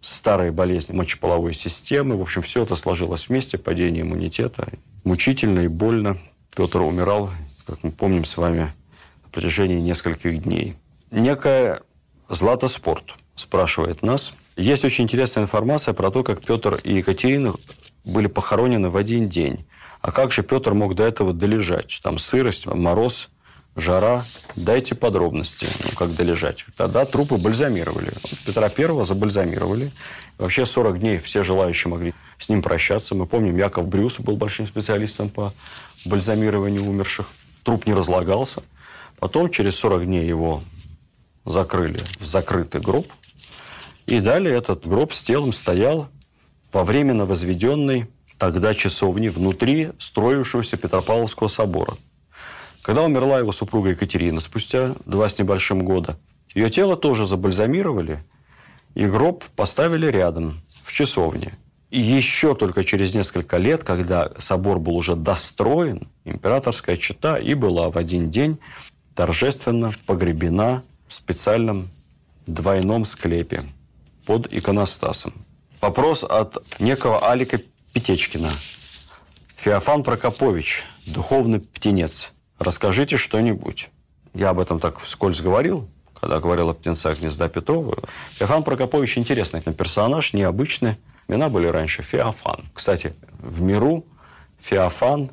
старые 0.00 0.52
болезни 0.52 0.92
мочеполовой 0.92 1.54
системы. 1.54 2.16
В 2.16 2.22
общем, 2.22 2.42
все 2.42 2.64
это 2.64 2.76
сложилось 2.76 3.28
вместе, 3.28 3.56
падение 3.56 4.02
иммунитета. 4.02 4.68
Мучительно 5.04 5.60
и 5.60 5.68
больно. 5.68 6.18
Петр 6.54 6.82
умирал, 6.82 7.30
как 7.66 7.82
мы 7.82 7.92
помним 7.92 8.24
с 8.24 8.36
вами, 8.36 8.72
на 9.22 9.28
протяжении 9.30 9.80
нескольких 9.80 10.42
дней 10.42 10.76
некая 11.12 11.80
Златоспорт 12.28 13.14
спрашивает 13.36 14.02
нас. 14.02 14.32
Есть 14.56 14.84
очень 14.84 15.04
интересная 15.04 15.44
информация 15.44 15.94
про 15.94 16.10
то, 16.10 16.24
как 16.24 16.44
Петр 16.44 16.80
и 16.82 16.94
Екатерина 16.94 17.54
были 18.04 18.26
похоронены 18.26 18.90
в 18.90 18.96
один 18.96 19.28
день. 19.28 19.64
А 20.00 20.10
как 20.10 20.32
же 20.32 20.42
Петр 20.42 20.74
мог 20.74 20.94
до 20.94 21.04
этого 21.04 21.32
долежать? 21.32 22.00
Там 22.02 22.18
сырость, 22.18 22.66
мороз, 22.66 23.30
жара. 23.76 24.24
Дайте 24.56 24.94
подробности, 24.94 25.66
ну, 25.84 25.90
как 25.96 26.14
долежать. 26.14 26.64
Тогда 26.76 27.04
трупы 27.04 27.36
бальзамировали. 27.36 28.12
Петра 28.44 28.68
Первого 28.68 29.04
забальзамировали. 29.04 29.90
Вообще 30.38 30.66
40 30.66 30.98
дней 30.98 31.18
все 31.18 31.42
желающие 31.42 31.90
могли 31.90 32.14
с 32.38 32.48
ним 32.48 32.62
прощаться. 32.62 33.14
Мы 33.14 33.26
помним, 33.26 33.56
Яков 33.56 33.88
Брюс 33.88 34.18
был 34.18 34.36
большим 34.36 34.66
специалистом 34.66 35.28
по 35.28 35.52
бальзамированию 36.04 36.84
умерших. 36.84 37.26
Труп 37.62 37.86
не 37.86 37.94
разлагался. 37.94 38.62
Потом 39.18 39.50
через 39.50 39.76
40 39.76 40.06
дней 40.06 40.26
его 40.26 40.62
закрыли 41.44 42.00
в 42.18 42.24
закрытый 42.24 42.80
гроб. 42.80 43.06
И 44.06 44.20
далее 44.20 44.56
этот 44.56 44.86
гроб 44.86 45.12
с 45.12 45.22
телом 45.22 45.52
стоял 45.52 46.08
во 46.72 46.84
временно 46.84 47.24
возведенной 47.24 48.08
тогда 48.36 48.74
часовне 48.74 49.30
внутри 49.30 49.92
строившегося 49.98 50.76
Петропавловского 50.76 51.48
собора. 51.48 51.94
Когда 52.82 53.04
умерла 53.04 53.38
его 53.38 53.52
супруга 53.52 53.90
Екатерина 53.90 54.40
спустя 54.40 54.94
два 55.06 55.28
с 55.28 55.38
небольшим 55.38 55.84
года, 55.84 56.18
ее 56.54 56.68
тело 56.68 56.96
тоже 56.96 57.26
забальзамировали, 57.26 58.24
и 58.94 59.06
гроб 59.06 59.44
поставили 59.56 60.06
рядом, 60.06 60.60
в 60.82 60.92
часовне. 60.92 61.56
И 61.90 62.00
еще 62.00 62.54
только 62.54 62.84
через 62.84 63.14
несколько 63.14 63.56
лет, 63.56 63.84
когда 63.84 64.32
собор 64.38 64.78
был 64.78 64.96
уже 64.96 65.14
достроен, 65.14 66.08
императорская 66.24 66.96
чета 66.96 67.36
и 67.36 67.54
была 67.54 67.90
в 67.90 67.96
один 67.96 68.30
день 68.30 68.58
торжественно 69.14 69.92
погребена 70.06 70.82
в 71.06 71.12
специальном 71.12 71.88
двойном 72.46 73.04
склепе 73.04 73.64
под 74.26 74.52
иконостасом. 74.52 75.32
Вопрос 75.80 76.24
от 76.24 76.58
некого 76.80 77.30
Алика 77.30 77.60
Петечкина. 77.92 78.52
Феофан 79.56 80.02
Прокопович, 80.02 80.84
духовный 81.06 81.60
птенец. 81.60 82.32
Расскажите 82.62 83.16
что-нибудь. 83.16 83.90
Я 84.34 84.50
об 84.50 84.60
этом 84.60 84.78
так 84.78 85.00
вскользь 85.00 85.40
говорил, 85.40 85.88
когда 86.14 86.38
говорил 86.38 86.70
о 86.70 86.74
птенцах 86.74 87.18
гнезда 87.18 87.48
Петрова. 87.48 87.98
Феофан 88.34 88.62
Прокопович 88.62 89.18
интересный 89.18 89.60
персонаж, 89.60 90.32
необычный. 90.32 90.96
Имена 91.26 91.48
были 91.48 91.66
раньше 91.66 92.04
Феофан. 92.04 92.66
Кстати, 92.72 93.14
в 93.40 93.60
миру 93.60 94.04
Феофан 94.60 95.30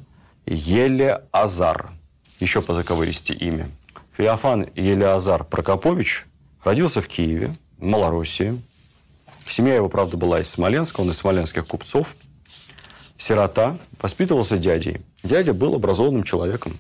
Елеазар. 0.48 1.91
Еще 2.39 2.63
по 2.63 2.74
заковыристи 2.74 3.33
имя. 3.33 3.69
Феофан 4.17 4.67
Елеазар 4.74 5.43
Прокопович 5.43 6.25
родился 6.63 7.00
в 7.00 7.07
Киеве, 7.07 7.53
в 7.77 7.83
Малороссии. 7.83 8.59
Семья 9.45 9.75
его, 9.75 9.88
правда, 9.88 10.17
была 10.17 10.41
из 10.41 10.50
Смоленска, 10.50 11.01
он 11.01 11.12
из 11.12 11.17
смоленских 11.17 11.67
купцов. 11.67 12.15
Сирота, 13.19 13.77
воспитывался 14.01 14.57
дядей. 14.57 15.01
Дядя 15.21 15.53
был 15.53 15.75
образованным 15.75 16.24
человеком, 16.24 16.79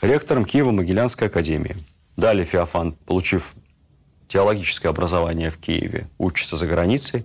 ректором 0.00 0.44
Киево-Могилянской 0.44 1.26
академии. 1.26 1.76
Далее 2.16 2.44
Феофан, 2.44 2.92
получив 3.06 3.54
теологическое 4.26 4.90
образование 4.90 5.50
в 5.50 5.58
Киеве, 5.58 6.08
учится 6.18 6.56
за 6.56 6.66
границей, 6.66 7.24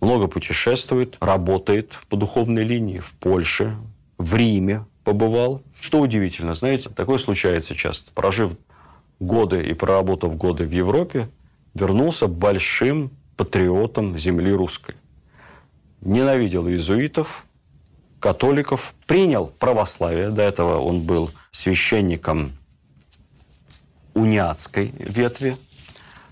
много 0.00 0.26
путешествует, 0.26 1.16
работает 1.20 1.98
по 2.08 2.16
духовной 2.16 2.64
линии 2.64 2.98
в 2.98 3.14
Польше, 3.14 3.76
в 4.18 4.34
Риме 4.34 4.84
побывал. 5.04 5.62
Что 5.80 6.00
удивительно, 6.00 6.54
знаете, 6.54 6.90
такое 6.90 7.18
случается 7.18 7.74
часто. 7.74 8.10
Прожив 8.12 8.56
годы 9.20 9.62
и 9.62 9.74
проработав 9.74 10.36
годы 10.36 10.64
в 10.64 10.72
Европе, 10.72 11.28
вернулся 11.74 12.26
большим 12.26 13.10
патриотом 13.36 14.18
земли 14.18 14.52
русской. 14.52 14.94
Ненавидел 16.00 16.66
иезуитов, 16.68 17.46
католиков, 18.22 18.94
принял 19.06 19.46
православие. 19.46 20.30
До 20.30 20.42
этого 20.42 20.78
он 20.78 21.02
был 21.02 21.30
священником 21.50 22.52
униатской 24.14 24.94
ветви 24.98 25.56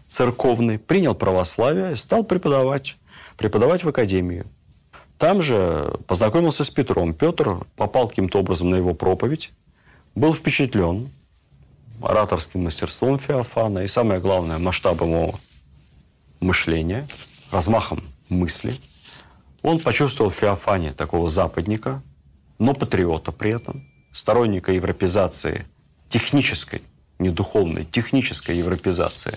церковной, 0.07 0.79
принял 0.79 1.15
православие, 1.15 1.97
стал 1.97 2.25
преподавать, 2.25 2.97
преподавать 3.37 3.85
в 3.85 3.89
академию. 3.89 4.47
Там 5.19 5.43
же 5.43 5.99
познакомился 6.07 6.65
с 6.65 6.71
Петром. 6.71 7.13
Петр 7.13 7.67
попал 7.77 8.09
каким-то 8.09 8.39
образом 8.39 8.71
на 8.71 8.77
его 8.77 8.95
проповедь, 8.95 9.53
был 10.15 10.33
впечатлен 10.33 11.11
ораторским 12.03 12.65
мастерством 12.65 13.19
Феофана 13.19 13.81
и, 13.81 13.89
самое 13.89 14.21
главное, 14.21 14.59
масштабом 14.59 15.11
его 15.11 15.35
мышления, 16.41 17.07
размахом 17.51 18.03
мысли. 18.29 18.75
Он 19.63 19.79
почувствовал 19.79 20.31
Феофане 20.31 20.93
такого 20.93 21.29
западника, 21.29 22.03
но 22.59 22.75
патриота 22.75 23.33
при 23.33 23.55
этом, 23.55 23.87
сторонника 24.13 24.73
европезации 24.73 25.67
технической 26.09 26.83
не 27.19 27.31
духовной, 27.31 27.85
технической 27.85 28.57
европезации 28.57 29.37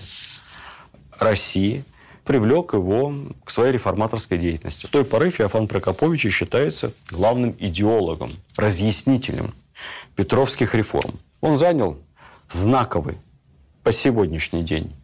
России, 1.18 1.84
привлек 2.24 2.72
его 2.72 3.14
к 3.44 3.50
своей 3.50 3.72
реформаторской 3.72 4.38
деятельности. 4.38 4.86
С 4.86 4.90
той 4.90 5.04
поры 5.04 5.30
Феофан 5.30 5.68
Прокопович 5.68 6.32
считается 6.32 6.92
главным 7.10 7.54
идеологом, 7.58 8.32
разъяснителем 8.56 9.52
петровских 10.16 10.74
реформ. 10.74 11.18
Он 11.42 11.58
занял 11.58 11.98
знаковый 12.48 13.18
по 13.82 13.92
сегодняшний 13.92 14.62
день 14.62 14.94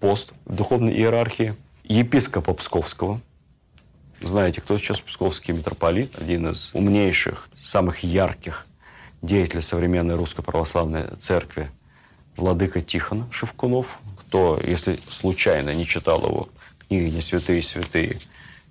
пост 0.00 0.32
в 0.44 0.54
духовной 0.54 0.92
иерархии 0.92 1.54
епископа 1.84 2.52
Псковского. 2.52 3.20
Знаете, 4.22 4.60
кто 4.60 4.78
сейчас 4.78 5.00
Псковский 5.00 5.52
митрополит? 5.52 6.18
Один 6.18 6.50
из 6.50 6.70
умнейших, 6.74 7.48
самых 7.58 8.04
ярких 8.04 8.66
деятелей 9.20 9.62
современной 9.62 10.14
русской 10.14 10.42
православной 10.42 11.16
церкви– 11.18 11.70
владыка 12.36 12.80
Тихон 12.80 13.30
Шевкунов. 13.32 13.98
Кто, 14.20 14.60
если 14.64 14.98
случайно 15.08 15.74
не 15.74 15.86
читал 15.86 16.24
его 16.24 16.48
книги 16.88 17.14
«Не 17.14 17.20
святые 17.20 17.62
святые», 17.62 18.18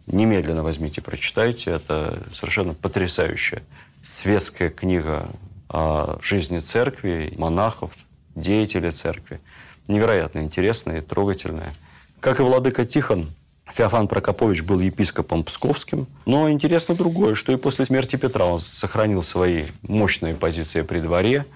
немедленно 0.07 0.63
возьмите, 0.63 1.01
прочитайте. 1.01 1.71
Это 1.71 2.23
совершенно 2.33 2.73
потрясающая 2.73 3.61
светская 4.03 4.69
книга 4.69 5.29
о 5.69 6.17
жизни 6.21 6.59
церкви, 6.59 7.33
монахов, 7.37 7.91
деятелей 8.35 8.91
церкви. 8.91 9.39
Невероятно 9.87 10.39
интересная 10.39 10.99
и 10.99 11.01
трогательная. 11.01 11.73
Как 12.19 12.39
и 12.39 12.43
владыка 12.43 12.85
Тихон, 12.85 13.29
Феофан 13.73 14.07
Прокопович 14.07 14.63
был 14.63 14.79
епископом 14.79 15.43
Псковским. 15.43 16.07
Но 16.25 16.49
интересно 16.49 16.95
другое, 16.95 17.35
что 17.35 17.51
и 17.51 17.57
после 17.57 17.85
смерти 17.85 18.15
Петра 18.15 18.45
он 18.45 18.59
сохранил 18.59 19.23
свои 19.23 19.65
мощные 19.83 20.35
позиции 20.35 20.81
при 20.81 20.99
дворе– 20.99 21.45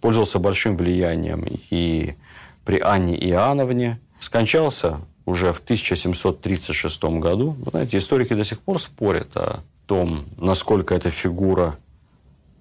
пользовался 0.00 0.38
большим 0.38 0.76
влиянием 0.76 1.44
и 1.70 2.14
при 2.64 2.78
Анне 2.78 3.16
Иоанновне. 3.28 4.00
Скончался 4.20 5.00
уже 5.24 5.52
в 5.52 5.58
1736 5.58 7.04
году. 7.04 7.56
Вы 7.58 7.70
знаете, 7.70 7.98
историки 7.98 8.34
до 8.34 8.44
сих 8.44 8.60
пор 8.60 8.80
спорят 8.80 9.36
о 9.36 9.60
том, 9.86 10.24
насколько 10.36 10.94
эта 10.94 11.10
фигура 11.10 11.76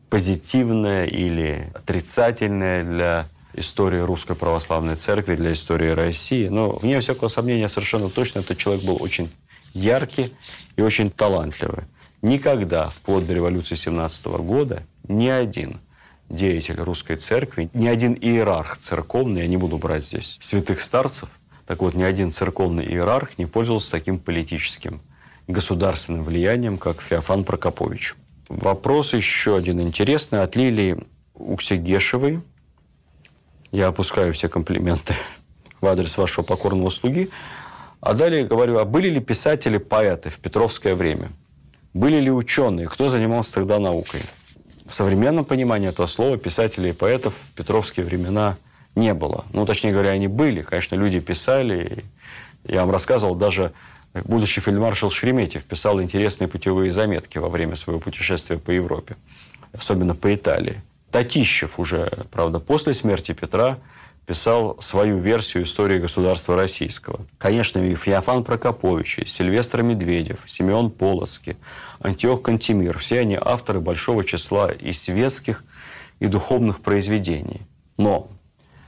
позитивная 0.09 1.05
или 1.05 1.71
отрицательная 1.73 2.83
для 2.83 3.27
истории 3.55 3.99
Русской 3.99 4.35
Православной 4.35 4.95
Церкви, 4.95 5.35
для 5.35 5.51
истории 5.51 5.89
России. 5.89 6.47
Но, 6.47 6.71
вне 6.71 6.99
всякого 6.99 7.29
сомнения, 7.29 7.69
совершенно 7.69 8.09
точно 8.09 8.39
этот 8.39 8.57
человек 8.57 8.83
был 8.83 9.01
очень 9.01 9.31
яркий 9.73 10.33
и 10.75 10.81
очень 10.81 11.09
талантливый. 11.09 11.83
Никогда, 12.21 12.89
вплоть 12.89 13.27
до 13.27 13.33
революции 13.33 13.75
17 13.75 14.25
года, 14.25 14.83
ни 15.07 15.27
один 15.27 15.79
деятель 16.29 16.79
русской 16.79 17.17
церкви, 17.17 17.69
ни 17.73 17.87
один 17.87 18.13
иерарх 18.13 18.77
церковный, 18.77 19.41
я 19.41 19.47
не 19.47 19.57
буду 19.57 19.77
брать 19.77 20.05
здесь 20.05 20.37
святых 20.41 20.81
старцев, 20.81 21.29
так 21.65 21.81
вот, 21.81 21.95
ни 21.95 22.03
один 22.03 22.31
церковный 22.31 22.85
иерарх 22.85 23.37
не 23.37 23.45
пользовался 23.45 23.91
таким 23.91 24.19
политическим 24.19 25.01
государственным 25.47 26.23
влиянием, 26.23 26.77
как 26.77 27.01
Феофан 27.01 27.43
Прокопович. 27.43 28.15
Вопрос 28.49 29.13
еще 29.13 29.55
один 29.55 29.81
интересный 29.81 30.41
от 30.41 30.55
Лилии 30.55 30.97
Уксигешевой. 31.33 32.41
Я 33.75 33.87
опускаю 33.87 34.33
все 34.33 34.49
комплименты 34.49 35.13
в 35.81 35.85
адрес 35.85 36.17
вашего 36.17 36.43
покорного 36.43 36.89
слуги. 36.89 37.29
А 37.99 38.13
далее 38.13 38.45
говорю, 38.45 38.77
а 38.77 38.85
были 38.85 39.09
ли 39.09 39.19
писатели-поэты 39.19 40.29
в 40.29 40.39
Петровское 40.39 40.95
время? 40.95 41.29
Были 41.93 42.19
ли 42.19 42.31
ученые? 42.31 42.87
Кто 42.87 43.09
занимался 43.09 43.53
тогда 43.55 43.79
наукой? 43.79 44.21
в 44.85 44.93
современном 44.93 45.45
понимании 45.45 45.89
этого 45.89 46.05
слова 46.05 46.37
писателей 46.37 46.91
и 46.91 46.93
поэтов 46.93 47.33
в 47.33 47.55
петровские 47.55 48.05
времена 48.05 48.57
не 48.95 49.13
было. 49.13 49.45
Ну, 49.51 49.65
точнее 49.65 49.91
говоря, 49.91 50.11
они 50.11 50.27
были. 50.27 50.61
Конечно, 50.61 50.95
люди 50.95 51.19
писали. 51.19 52.05
Я 52.63 52.81
вам 52.81 52.91
рассказывал, 52.91 53.35
даже 53.35 53.73
будущий 54.13 54.61
фельдмаршал 54.61 55.09
Шереметьев 55.09 55.63
писал 55.63 56.01
интересные 56.01 56.47
путевые 56.47 56.91
заметки 56.91 57.39
во 57.39 57.49
время 57.49 57.75
своего 57.75 57.99
путешествия 57.99 58.57
по 58.57 58.71
Европе, 58.71 59.17
особенно 59.73 60.15
по 60.15 60.33
Италии. 60.33 60.81
Татищев 61.11 61.79
уже, 61.79 62.09
правда, 62.31 62.59
после 62.59 62.93
смерти 62.93 63.31
Петра 63.33 63.77
писал 64.25 64.77
свою 64.81 65.19
версию 65.19 65.63
истории 65.63 65.99
государства 65.99 66.55
российского. 66.55 67.25
Конечно, 67.37 67.79
и 67.79 67.95
Феофан 67.95 68.43
Прокопович, 68.43 69.19
и 69.19 69.25
Сильвестр 69.25 69.83
Медведев, 69.83 70.41
Симеон 70.47 70.89
Полоцкий, 70.89 71.57
Антиох 71.99 72.41
Кантемир. 72.41 72.97
Все 72.97 73.19
они 73.19 73.37
авторы 73.39 73.79
большого 73.79 74.23
числа 74.23 74.71
и 74.71 74.93
светских, 74.93 75.63
и 76.19 76.27
духовных 76.27 76.81
произведений. 76.81 77.61
Но 77.97 78.29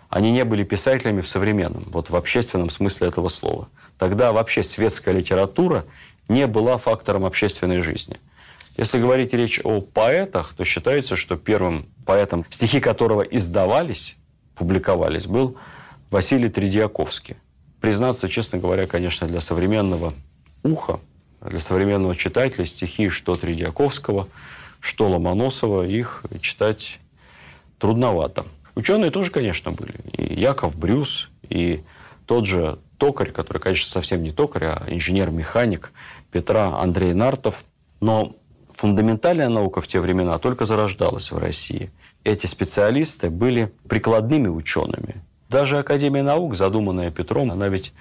они 0.10 0.32
не 0.32 0.44
были 0.44 0.64
писателями 0.64 1.22
в 1.22 1.28
современном, 1.28 1.84
вот 1.88 2.10
в 2.10 2.16
общественном 2.16 2.70
смысле 2.70 3.10
этого 3.10 3.30
слова. 3.30 3.70
Тогда 3.98 4.32
вообще 4.32 4.64
светская 4.64 5.14
литература 5.14 5.86
не 6.30 6.48
была 6.48 6.78
фактором 6.78 7.26
общественной 7.26 7.82
жизни. 7.82 8.18
Если 8.78 9.00
говорить 9.00 9.34
речь 9.34 9.60
о 9.64 9.82
поэтах, 9.82 10.54
то 10.56 10.64
считается, 10.64 11.16
что 11.16 11.36
первым 11.36 11.88
поэтом, 12.06 12.46
стихи 12.50 12.80
которого 12.80 13.24
издавались, 13.24 14.16
публиковались, 14.56 15.26
был 15.26 15.58
Василий 16.12 16.48
Тредиаковский. 16.48 17.38
Признаться, 17.82 18.30
честно 18.30 18.60
говоря, 18.60 18.86
конечно, 18.86 19.28
для 19.28 19.42
современного 19.42 20.14
уха, 20.64 21.00
для 21.42 21.60
современного 21.60 22.16
читателя 22.16 22.66
стихи 22.66 23.10
что 23.10 23.34
Тредиаковского, 23.34 24.28
что 24.80 25.10
Ломоносова, 25.10 25.86
их 25.86 26.24
читать 26.42 27.00
трудновато. 27.80 28.46
Ученые 28.76 29.10
тоже, 29.10 29.32
конечно, 29.32 29.72
были. 29.72 29.96
И 30.14 30.40
Яков 30.40 30.78
Брюс, 30.78 31.30
и 31.50 31.84
тот 32.28 32.46
же 32.46 32.78
токарь, 33.00 33.32
который, 33.32 33.58
конечно, 33.58 33.90
совсем 33.90 34.22
не 34.22 34.32
токарь, 34.32 34.66
а 34.66 34.84
инженер-механик 34.88 35.92
Петра 36.32 36.80
Андрей 36.80 37.14
Нартов. 37.14 37.64
Но 38.02 38.36
фундаментальная 38.78 39.50
наука 39.50 39.82
в 39.82 39.88
те 39.88 40.00
времена 40.00 40.38
только 40.38 40.66
зарождалась 40.66 41.32
в 41.32 41.38
России. 41.38 41.90
Эти 42.24 42.46
специалисты 42.46 43.30
были 43.30 43.74
прикладными 43.90 44.48
учеными. 44.48 45.16
Даже 45.50 45.80
Академия 45.80 46.22
наук, 46.22 46.56
задуманная 46.56 47.10
Петром, 47.10 47.52
она 47.52 47.70
ведь, 47.70 47.92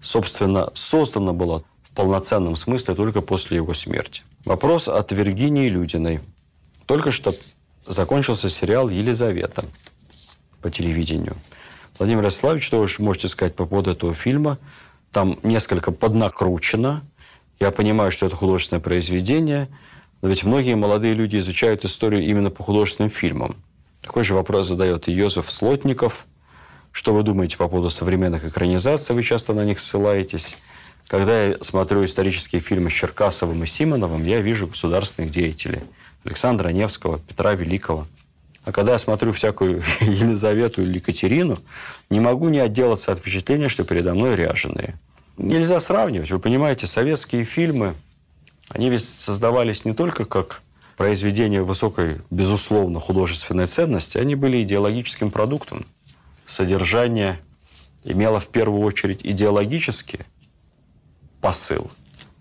собственно, 0.00 0.70
создана 0.74 1.32
была 1.32 1.62
в 1.82 1.92
полноценном 1.94 2.56
смысле 2.56 2.94
только 2.94 3.20
после 3.20 3.58
его 3.58 3.72
смерти. 3.72 4.22
Вопрос 4.44 4.88
от 4.88 5.12
Виргинии 5.12 5.68
Людиной. 5.68 6.20
Только 6.86 7.12
что 7.12 7.32
закончился 7.86 8.50
сериал 8.50 8.88
«Елизавета» 8.88 9.64
по 10.60 10.70
телевидению. 10.70 11.36
Владимир 11.98 12.22
Ярославович, 12.22 12.64
что 12.64 12.80
вы 12.80 12.88
можете 12.98 13.28
сказать 13.28 13.54
по 13.54 13.64
поводу 13.64 13.92
этого 13.92 14.12
фильма? 14.12 14.58
Там 15.12 15.38
несколько 15.44 15.92
поднакручено. 15.92 17.04
Я 17.60 17.70
понимаю, 17.70 18.10
что 18.10 18.26
это 18.26 18.36
художественное 18.36 18.82
произведение, 18.82 19.68
но 20.22 20.28
ведь 20.28 20.44
многие 20.44 20.74
молодые 20.74 21.14
люди 21.14 21.36
изучают 21.36 21.84
историю 21.84 22.22
именно 22.22 22.50
по 22.50 22.62
художественным 22.62 23.10
фильмам. 23.10 23.56
Такой 24.00 24.24
же 24.24 24.34
вопрос 24.34 24.68
задает 24.68 25.08
и 25.08 25.12
Йозеф 25.12 25.50
Слотников. 25.50 26.26
Что 26.92 27.12
вы 27.12 27.22
думаете 27.22 27.56
по 27.56 27.68
поводу 27.68 27.90
современных 27.90 28.44
экранизаций? 28.44 29.14
Вы 29.14 29.22
часто 29.22 29.52
на 29.52 29.64
них 29.64 29.78
ссылаетесь. 29.78 30.56
Когда 31.08 31.46
я 31.46 31.58
смотрю 31.60 32.04
исторические 32.04 32.60
фильмы 32.60 32.90
с 32.90 32.94
Черкасовым 32.94 33.62
и 33.62 33.66
Симоновым, 33.66 34.24
я 34.24 34.40
вижу 34.40 34.66
государственных 34.66 35.30
деятелей. 35.30 35.80
Александра 36.24 36.70
Невского, 36.70 37.18
Петра 37.18 37.54
Великого. 37.54 38.06
А 38.64 38.72
когда 38.72 38.92
я 38.92 38.98
смотрю 38.98 39.32
всякую 39.32 39.82
Елизавету 40.00 40.82
или 40.82 40.94
Екатерину, 40.94 41.56
не 42.10 42.18
могу 42.18 42.48
не 42.48 42.58
отделаться 42.58 43.12
от 43.12 43.20
впечатления, 43.20 43.68
что 43.68 43.84
передо 43.84 44.14
мной 44.14 44.34
ряженые. 44.34 44.98
Нельзя 45.36 45.78
сравнивать. 45.80 46.30
Вы 46.30 46.40
понимаете, 46.40 46.86
советские 46.86 47.44
фильмы, 47.44 47.94
они 48.68 48.90
ведь 48.90 49.04
создавались 49.04 49.84
не 49.84 49.94
только 49.94 50.24
как 50.24 50.62
произведения 50.96 51.62
высокой, 51.62 52.20
безусловно, 52.30 53.00
художественной 53.00 53.66
ценности, 53.66 54.18
они 54.18 54.34
были 54.34 54.62
идеологическим 54.62 55.30
продуктом. 55.30 55.86
Содержание 56.46 57.38
имело 58.04 58.40
в 58.40 58.48
первую 58.48 58.82
очередь 58.82 59.20
идеологический 59.22 60.20
посыл. 61.40 61.90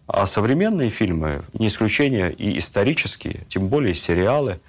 А 0.07 0.25
современные 0.27 0.89
фильмы, 0.89 1.43
не 1.53 1.67
исключение 1.67 2.31
и 2.31 2.59
исторические, 2.59 3.41
тем 3.49 3.67
более 3.67 3.93
сериалы, 3.93 4.59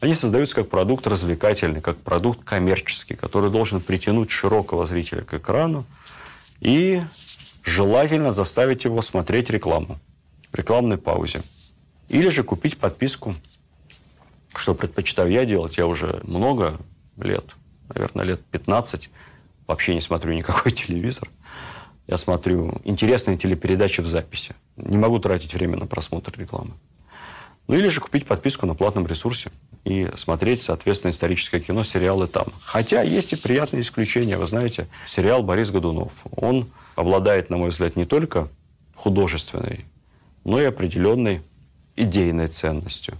они 0.00 0.14
создаются 0.14 0.56
как 0.56 0.70
продукт 0.70 1.06
развлекательный, 1.06 1.82
как 1.82 1.98
продукт 1.98 2.42
коммерческий, 2.42 3.14
который 3.14 3.50
должен 3.50 3.80
притянуть 3.80 4.30
широкого 4.30 4.86
зрителя 4.86 5.22
к 5.22 5.34
экрану 5.34 5.84
и 6.60 7.02
желательно 7.62 8.32
заставить 8.32 8.84
его 8.84 9.02
смотреть 9.02 9.50
рекламу 9.50 9.98
в 10.52 10.56
рекламной 10.56 10.98
паузе. 10.98 11.42
Или 12.08 12.28
же 12.28 12.42
купить 12.42 12.78
подписку, 12.78 13.34
что 14.54 14.74
предпочитаю 14.74 15.30
я 15.30 15.44
делать. 15.44 15.76
Я 15.78 15.86
уже 15.86 16.20
много 16.24 16.78
лет, 17.16 17.44
наверное, 17.88 18.24
лет 18.24 18.40
15, 18.46 19.10
вообще 19.66 19.94
не 19.94 20.00
смотрю 20.00 20.32
никакой 20.32 20.72
телевизор. 20.72 21.28
Я 22.06 22.18
смотрю 22.18 22.80
интересные 22.82 23.38
телепередачи 23.38 24.00
в 24.00 24.08
записи. 24.08 24.54
Не 24.76 24.98
могу 24.98 25.20
тратить 25.20 25.54
время 25.54 25.76
на 25.76 25.86
просмотр 25.86 26.32
рекламы. 26.36 26.72
Ну 27.68 27.76
или 27.76 27.86
же 27.86 28.00
купить 28.00 28.26
подписку 28.26 28.66
на 28.66 28.74
платном 28.74 29.06
ресурсе 29.06 29.52
и 29.84 30.10
смотреть, 30.16 30.62
соответственно, 30.62 31.12
историческое 31.12 31.60
кино, 31.60 31.84
сериалы 31.84 32.26
там. 32.26 32.48
Хотя 32.62 33.02
есть 33.02 33.32
и 33.32 33.36
приятные 33.36 33.82
исключения. 33.82 34.36
Вы 34.36 34.46
знаете, 34.46 34.88
сериал 35.06 35.44
«Борис 35.44 35.70
Годунов». 35.70 36.10
Он 36.34 36.68
обладает, 36.96 37.48
на 37.48 37.58
мой 37.58 37.68
взгляд, 37.68 37.94
не 37.94 38.06
только 38.06 38.48
художественной, 38.96 39.84
но 40.44 40.60
и 40.60 40.64
определенной 40.64 41.42
идейной 41.96 42.48
ценностью. 42.48 43.18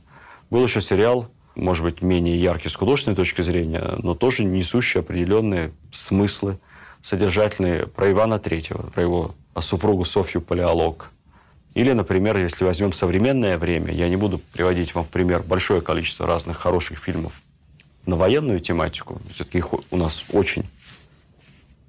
Был 0.51 0.65
еще 0.65 0.81
сериал, 0.81 1.29
может 1.55 1.85
быть, 1.85 2.03
менее 2.03 2.41
яркий 2.41 2.69
с 2.69 2.75
художественной 2.75 3.17
точки 3.17 3.43
зрения, 3.43 3.97
но 4.03 4.15
тоже 4.15 4.45
несущий 4.45 5.01
определенные 5.01 5.73
смыслы 5.93 6.59
содержательные 7.03 7.87
про 7.87 8.11
Ивана 8.11 8.39
Третьего, 8.39 8.83
про 8.91 9.03
его 9.03 9.35
супругу 9.59 10.05
Софью 10.05 10.41
Палеолог. 10.41 11.11
Или, 11.75 11.93
например, 11.93 12.37
если 12.37 12.65
возьмем 12.65 12.93
современное 12.93 13.57
время, 13.57 13.93
я 13.93 14.09
не 14.09 14.17
буду 14.17 14.39
приводить 14.39 14.95
вам 14.95 15.05
в 15.05 15.09
пример 15.09 15.43
большое 15.43 15.81
количество 15.81 16.27
разных 16.27 16.57
хороших 16.57 16.99
фильмов 16.99 17.41
на 18.07 18.17
военную 18.17 18.61
тематику. 18.61 19.21
Все-таки 19.31 19.59
их 19.59 19.73
у 19.73 19.97
нас 19.97 20.25
очень, 20.33 20.65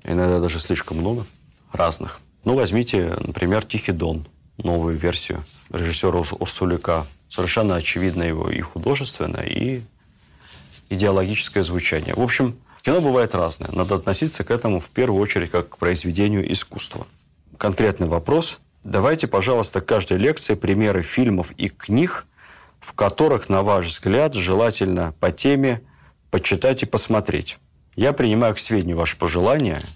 иногда 0.03 0.39
даже 0.39 0.59
слишком 0.59 0.97
много 0.97 1.25
разных. 1.71 2.19
Ну, 2.43 2.55
возьмите, 2.55 3.15
например, 3.19 3.63
«Тихий 3.63 3.91
дон», 3.91 4.27
новую 4.63 4.97
версию 4.97 5.43
режиссера 5.71 6.19
Урсулика. 6.19 7.07
Совершенно 7.29 7.75
очевидно 7.75 8.23
его 8.23 8.49
и 8.49 8.59
художественное, 8.59 9.45
и 9.45 9.81
идеологическое 10.89 11.63
звучание. 11.63 12.13
В 12.13 12.21
общем, 12.21 12.57
кино 12.81 12.99
бывает 12.99 13.33
разное. 13.35 13.69
Надо 13.71 13.95
относиться 13.95 14.43
к 14.43 14.51
этому 14.51 14.79
в 14.79 14.89
первую 14.89 15.21
очередь 15.21 15.51
как 15.51 15.69
к 15.69 15.77
произведению 15.77 16.51
искусства. 16.51 17.07
Конкретный 17.57 18.07
вопрос. 18.07 18.59
Давайте, 18.83 19.27
пожалуйста, 19.27 19.79
каждой 19.79 20.17
лекции 20.17 20.55
примеры 20.55 21.03
фильмов 21.03 21.51
и 21.51 21.69
книг, 21.69 22.25
в 22.79 22.93
которых, 22.93 23.47
на 23.47 23.63
ваш 23.63 23.85
взгляд, 23.85 24.33
желательно 24.33 25.13
по 25.19 25.31
теме 25.31 25.81
почитать 26.31 26.83
и 26.83 26.85
посмотреть. 26.85 27.59
Я 27.95 28.11
принимаю 28.11 28.55
к 28.55 28.59
сведению 28.59 28.97
ваши 28.97 29.17
пожелания– 29.17 29.81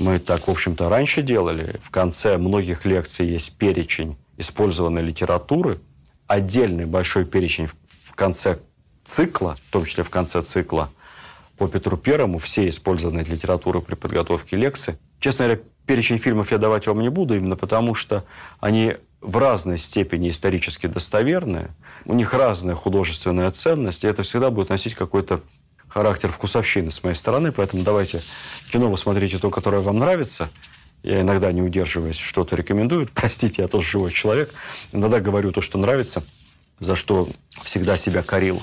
мы 0.00 0.18
так, 0.18 0.48
в 0.48 0.50
общем-то, 0.50 0.88
раньше 0.88 1.22
делали. 1.22 1.76
В 1.82 1.90
конце 1.90 2.38
многих 2.38 2.84
лекций 2.84 3.26
есть 3.26 3.56
перечень 3.56 4.16
использованной 4.38 5.02
литературы, 5.02 5.78
отдельный 6.26 6.86
большой 6.86 7.26
перечень 7.26 7.66
в 7.66 8.14
конце 8.14 8.58
цикла, 9.04 9.56
в 9.68 9.72
том 9.72 9.84
числе 9.84 10.02
в 10.02 10.10
конце 10.10 10.40
цикла, 10.40 10.90
по 11.58 11.68
Петру 11.68 11.98
Первому, 11.98 12.38
все 12.38 12.68
использованные 12.68 13.24
литературы 13.26 13.82
при 13.82 13.94
подготовке 13.94 14.56
лекции. 14.56 14.98
Честно 15.20 15.44
говоря, 15.44 15.60
перечень 15.84 16.16
фильмов 16.16 16.50
я 16.50 16.56
давать 16.56 16.86
вам 16.86 17.00
не 17.00 17.10
буду, 17.10 17.36
именно 17.36 17.56
потому 17.56 17.94
что 17.94 18.24
они 18.60 18.94
в 19.20 19.36
разной 19.36 19.76
степени 19.76 20.30
исторически 20.30 20.86
достоверны, 20.86 21.68
у 22.06 22.14
них 22.14 22.32
разная 22.32 22.74
художественная 22.74 23.50
ценность, 23.50 24.04
и 24.04 24.06
это 24.06 24.22
всегда 24.22 24.50
будет 24.50 24.70
носить 24.70 24.94
какой-то 24.94 25.42
характер 25.90 26.30
вкусовщины 26.30 26.90
с 26.90 27.02
моей 27.02 27.16
стороны, 27.16 27.52
поэтому 27.52 27.82
давайте 27.82 28.22
кино 28.72 28.88
вы 28.88 28.96
смотрите 28.96 29.38
то, 29.38 29.50
которое 29.50 29.82
вам 29.82 29.98
нравится. 29.98 30.48
Я 31.02 31.20
иногда 31.20 31.50
не 31.52 31.62
удерживаюсь, 31.62 32.16
что-то 32.16 32.56
рекомендую. 32.56 33.08
Простите, 33.14 33.62
я 33.62 33.68
тоже 33.68 33.90
живой 33.90 34.12
человек. 34.12 34.54
Иногда 34.92 35.20
говорю 35.20 35.50
то, 35.50 35.60
что 35.60 35.78
нравится, 35.78 36.22
за 36.78 36.94
что 36.94 37.28
всегда 37.62 37.96
себя 37.96 38.22
корил, 38.22 38.62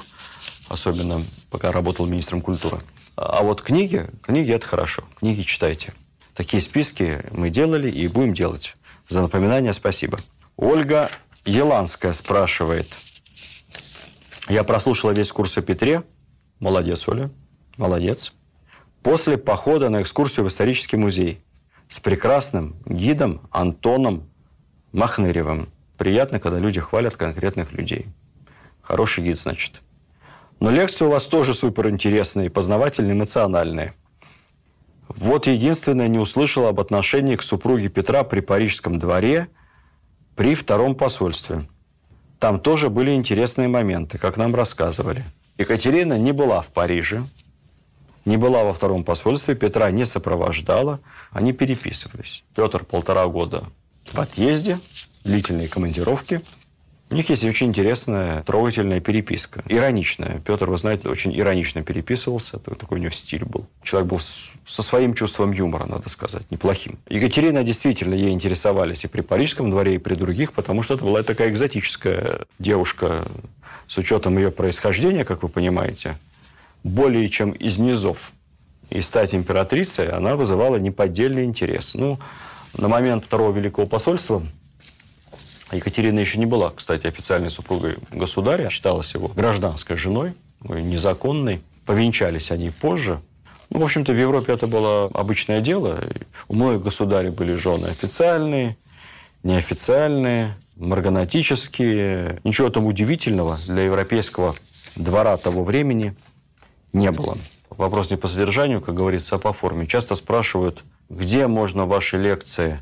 особенно 0.70 1.24
пока 1.52 1.72
работал 1.72 2.06
министром 2.06 2.42
культуры. 2.42 2.80
А 3.16 3.44
вот 3.44 3.62
книги, 3.62 4.08
книги– 4.22 4.52
это 4.54 4.66
хорошо. 4.66 5.04
Книги 5.20 5.42
читайте. 5.42 5.94
Такие 6.34 6.62
списки 6.62 7.26
мы 7.32 7.50
делали 7.50 7.90
и 7.90 8.08
будем 8.08 8.34
делать. 8.34 8.76
За 9.08 9.22
напоминание 9.22 9.74
спасибо. 9.74 10.20
Ольга 10.56 11.10
Еланская 11.44 12.14
спрашивает. 12.14 12.88
Я 14.48 14.64
прослушала 14.64 15.12
весь 15.12 15.32
курс 15.32 15.58
о 15.58 15.62
Петре– 15.62 16.04
Молодец, 16.60 17.08
Оля. 17.08 17.30
Молодец. 17.78 18.34
После 19.04 19.38
похода 19.38 19.90
на 19.90 20.02
экскурсию 20.02 20.46
в 20.46 20.48
исторический 20.48 20.98
музей 20.98 21.40
с 21.88 22.00
прекрасным 22.00 22.76
гидом 22.86 23.42
Антоном 23.52 24.28
Махныревым. 24.92 25.70
Приятно, 25.98 26.40
когда 26.40 26.60
люди 26.60 26.80
хвалят 26.80 27.16
конкретных 27.16 27.74
людей. 27.74 28.08
Хороший 28.82 29.24
гид, 29.24 29.40
значит. 29.40 29.82
Но 30.60 30.72
лекции 30.72 31.06
у 31.06 31.10
вас 31.10 31.28
тоже 31.28 31.54
суперинтересные, 31.54 32.50
познавательные, 32.50 33.14
эмоциональные. 33.14 33.94
Вот 35.08 35.46
единственное, 35.46 36.08
не 36.08 36.18
услышал 36.18 36.66
об 36.66 36.80
отношении 36.80 37.36
к 37.36 37.44
супруге 37.44 37.90
Петра 37.90 38.24
при 38.24 38.40
Парижском 38.40 38.98
дворе 38.98 39.48
при 40.36 40.56
втором 40.56 40.96
посольстве. 40.96 41.68
Там 42.40 42.60
тоже 42.60 42.90
были 42.90 43.12
интересные 43.12 43.68
моменты, 43.68 44.18
как 44.18 44.38
нам 44.38 44.56
рассказывали– 44.56 45.24
Екатерина 45.58 46.18
не 46.18 46.32
была 46.32 46.62
в 46.62 46.68
Париже, 46.68 47.24
не 48.26 48.38
была 48.38 48.64
во 48.64 48.74
втором 48.74 49.04
посольстве, 49.04 49.56
Петра 49.56 49.90
не 49.90 50.06
сопровождала, 50.06 51.00
они 51.32 51.54
переписывались. 51.54 52.44
Петр 52.56 52.84
полтора 52.84 53.26
года 53.28 53.66
в 54.12 54.20
отъезде, 54.20 54.80
длительные 55.24 55.68
командировки. 55.68 56.42
У 57.10 57.16
них 57.16 57.30
есть 57.30 57.46
очень 57.46 57.68
интересная, 57.68 58.44
трогательная 58.44 59.00
переписка. 59.00 59.64
Ироничная. 59.68 60.42
Петр, 60.46 60.70
вы 60.70 60.78
знаете, 60.78 61.08
очень 61.08 61.38
иронично 61.38 61.82
переписывался. 61.82 62.60
Такой 62.60 63.00
у 63.00 63.02
него 63.02 63.12
стиль 63.12 63.46
был. 63.46 63.66
Человек 63.82 64.10
был 64.10 64.20
со 64.20 64.84
своим 64.84 65.14
чувством 65.14 65.54
юмора, 65.54 65.86
надо 65.86 66.10
сказать, 66.10 66.52
неплохим. 66.52 67.00
Екатерина 67.08 67.64
действительно 67.64 68.14
ей 68.14 68.32
интересовались 68.32 69.06
и 69.06 69.08
при 69.08 69.22
Парижском 69.22 69.72
дворе, 69.72 69.96
и 69.96 69.98
при 70.00 70.16
других, 70.16 70.52
потому 70.52 70.84
что 70.84 70.96
это 70.96 71.06
была 71.06 71.24
такая 71.24 71.50
экзотическая 71.50 72.42
девушка 72.60 73.26
с 73.88 73.98
учетом 73.98 74.38
ее 74.38 74.52
происхождения, 74.52 75.24
как 75.24 75.44
вы 75.44 75.50
понимаете, 75.50 76.18
более 76.84 77.30
чем 77.30 77.52
из 77.52 77.78
низов. 77.78 78.34
И 78.90 79.02
стать 79.02 79.34
императрицей, 79.34 80.10
она 80.10 80.36
вызывала 80.36 80.76
неподдельный 80.76 81.46
интерес. 81.46 81.94
Ну, 81.94 82.20
на 82.78 82.90
момент 82.90 83.26
Второго 83.26 83.58
Великого 83.58 83.88
посольства 83.88 84.42
Екатерина 85.72 86.20
еще 86.20 86.40
не 86.40 86.46
была, 86.46 86.72
кстати, 86.72 87.08
официальной 87.08 87.52
супругой 87.52 87.98
государя, 88.12 88.70
считалась 88.70 89.14
его 89.14 89.28
гражданской 89.28 89.98
женой, 89.98 90.34
незаконной. 90.62 91.62
Повенчались 91.86 92.52
они 92.52 92.70
позже. 92.70 93.22
Ну, 93.70 93.80
в 93.80 93.84
общем-то, 93.84 94.14
в 94.14 94.20
Европе 94.20 94.54
это 94.54 94.68
было 94.68 95.06
обычное 95.14 95.62
дело. 95.62 96.04
У 96.48 96.56
многих 96.56 96.84
государей 96.84 97.30
были 97.30 97.54
жены 97.54 97.88
официальные, 97.88 98.78
неофициальные, 99.44 100.56
марганатические. 100.76 102.40
Ничего 102.44 102.70
там 102.70 102.86
удивительного 102.86 103.58
для 103.68 103.84
европейского 103.84 104.56
двора 104.96 105.38
того 105.38 105.64
времени 105.64 106.16
не 106.94 107.12
было. 107.12 107.38
Вопрос 107.70 108.10
не 108.10 108.18
по 108.18 108.28
содержанию, 108.28 108.82
как 108.82 108.96
говорится, 108.96 109.36
а 109.36 109.40
по 109.40 109.54
форме. 109.54 109.86
Часто 109.86 110.16
спрашивают, 110.16 110.84
где 111.10 111.48
можно 111.48 111.86
ваши 111.86 112.18
лекции 112.18 112.80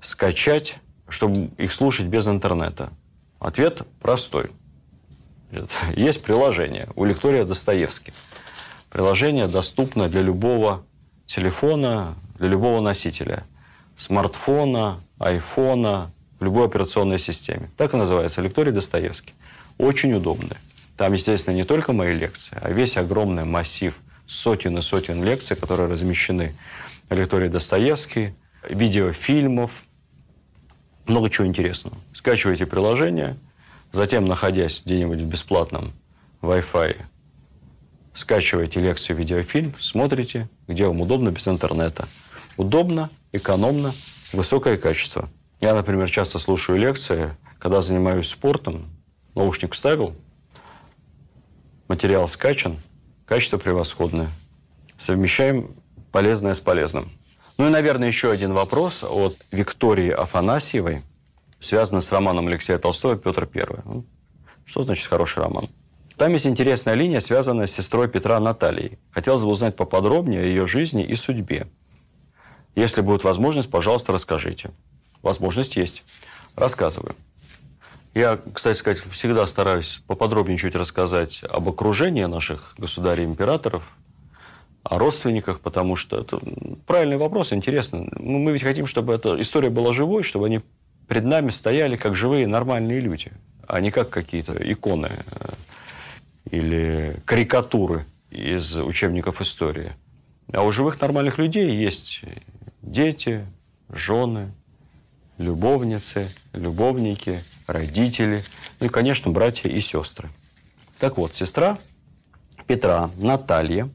скачать, 0.00 0.78
чтобы 1.08 1.50
их 1.58 1.72
слушать 1.72 2.06
без 2.06 2.26
интернета? 2.26 2.90
Ответ 3.38 3.82
простой. 4.00 4.50
Есть 5.96 6.22
приложение 6.22 6.88
у 6.96 7.04
лектория 7.04 7.44
Достоевский. 7.44 8.12
Приложение 8.90 9.48
доступно 9.48 10.08
для 10.08 10.22
любого 10.22 10.84
телефона, 11.26 12.14
для 12.38 12.48
любого 12.48 12.80
носителя. 12.80 13.44
Смартфона, 13.96 15.00
айфона, 15.18 16.10
в 16.38 16.44
любой 16.44 16.66
операционной 16.66 17.18
системе. 17.18 17.70
Так 17.76 17.94
и 17.94 17.96
называется, 17.96 18.40
лекторий 18.40 18.72
Достоевский. 18.72 19.34
Очень 19.78 20.14
удобный. 20.14 20.56
Там, 20.96 21.12
естественно, 21.12 21.54
не 21.54 21.64
только 21.64 21.92
мои 21.92 22.14
лекции, 22.14 22.56
а 22.60 22.70
весь 22.70 22.96
огромный 22.96 23.44
массив 23.44 23.96
сотен 24.26 24.78
и 24.78 24.82
сотен 24.82 25.24
лекций, 25.24 25.56
которые 25.56 25.88
размещены 25.88 26.54
в 27.08 27.14
лектории 27.14 27.48
Достоевский, 27.48 28.34
видеофильмов, 28.68 29.70
много 31.06 31.30
чего 31.30 31.46
интересного. 31.46 31.96
Скачивайте 32.14 32.66
приложение, 32.66 33.36
затем, 33.92 34.26
находясь 34.26 34.82
где-нибудь 34.84 35.20
в 35.20 35.26
бесплатном 35.26 35.92
Wi-Fi, 36.42 36.96
скачиваете 38.12 38.80
лекцию, 38.80 39.16
видеофильм, 39.16 39.74
смотрите, 39.78 40.48
где 40.68 40.86
вам 40.86 41.00
удобно 41.00 41.30
без 41.30 41.46
интернета. 41.48 42.08
Удобно, 42.56 43.10
экономно, 43.32 43.94
высокое 44.32 44.76
качество. 44.76 45.28
Я, 45.60 45.74
например, 45.74 46.10
часто 46.10 46.38
слушаю 46.38 46.78
лекции, 46.78 47.36
когда 47.58 47.80
занимаюсь 47.80 48.28
спортом, 48.28 48.86
наушник 49.34 49.74
вставил, 49.74 50.14
материал 51.88 52.28
скачан, 52.28 52.78
качество 53.26 53.58
превосходное. 53.58 54.28
Совмещаем 54.96 55.74
полезное 56.12 56.54
с 56.54 56.60
полезным. 56.60 57.10
Ну 57.56 57.66
и, 57.68 57.70
наверное, 57.70 58.08
еще 58.08 58.32
один 58.32 58.52
вопрос 58.52 59.04
от 59.04 59.36
Виктории 59.52 60.10
Афанасьевой, 60.10 61.02
связанный 61.60 62.02
с 62.02 62.10
романом 62.10 62.48
Алексея 62.48 62.78
Толстого 62.78 63.16
«Петр 63.16 63.48
I». 63.54 63.64
Ну, 63.84 64.04
что 64.64 64.82
значит 64.82 65.06
хороший 65.06 65.42
роман? 65.42 65.68
Там 66.16 66.32
есть 66.32 66.46
интересная 66.46 66.94
линия, 66.94 67.20
связанная 67.20 67.66
с 67.66 67.72
сестрой 67.72 68.08
Петра 68.08 68.38
Натальей. 68.40 68.98
Хотелось 69.10 69.42
бы 69.42 69.50
узнать 69.50 69.76
поподробнее 69.76 70.42
о 70.42 70.44
ее 70.44 70.66
жизни 70.66 71.04
и 71.04 71.14
судьбе. 71.14 71.68
Если 72.74 73.02
будет 73.02 73.22
возможность, 73.24 73.70
пожалуйста, 73.70 74.12
расскажите. 74.12 74.70
Возможность 75.22 75.76
есть. 75.76 76.02
Рассказываю. 76.56 77.14
Я, 78.14 78.38
кстати 78.52 78.78
сказать, 78.78 79.00
всегда 79.10 79.46
стараюсь 79.46 80.02
поподробнее 80.06 80.58
чуть 80.58 80.76
рассказать 80.76 81.42
об 81.48 81.68
окружении 81.68 82.24
наших 82.24 82.74
государей-императоров, 82.78 83.82
о 84.84 84.98
родственниках, 84.98 85.60
потому 85.60 85.96
что 85.96 86.20
это 86.20 86.38
правильный 86.86 87.16
вопрос, 87.16 87.52
интересно. 87.52 88.06
Мы 88.18 88.52
ведь 88.52 88.62
хотим, 88.62 88.86
чтобы 88.86 89.14
эта 89.14 89.40
история 89.40 89.70
была 89.70 89.92
живой, 89.92 90.22
чтобы 90.22 90.46
они 90.46 90.60
пред 91.08 91.24
нами 91.24 91.50
стояли 91.50 91.96
как 91.96 92.14
живые 92.14 92.46
нормальные 92.46 93.00
люди, 93.00 93.32
а 93.66 93.80
не 93.80 93.90
как 93.90 94.10
какие-то 94.10 94.52
иконы 94.54 95.10
э, 95.10 95.48
или 96.50 97.16
карикатуры 97.24 98.04
из 98.30 98.76
учебников 98.76 99.40
истории. 99.40 99.92
А 100.52 100.62
у 100.62 100.70
живых 100.70 101.00
нормальных 101.00 101.38
людей 101.38 101.74
есть 101.74 102.20
дети, 102.82 103.46
жены, 103.88 104.52
любовницы, 105.38 106.28
любовники, 106.52 107.42
родители, 107.66 108.44
ну 108.80 108.86
и, 108.86 108.88
конечно, 108.90 109.30
братья 109.30 109.70
и 109.70 109.80
сестры. 109.80 110.28
Так 110.98 111.16
вот, 111.16 111.34
сестра 111.34 111.78
Петра, 112.66 113.10
Наталья, 113.16 113.88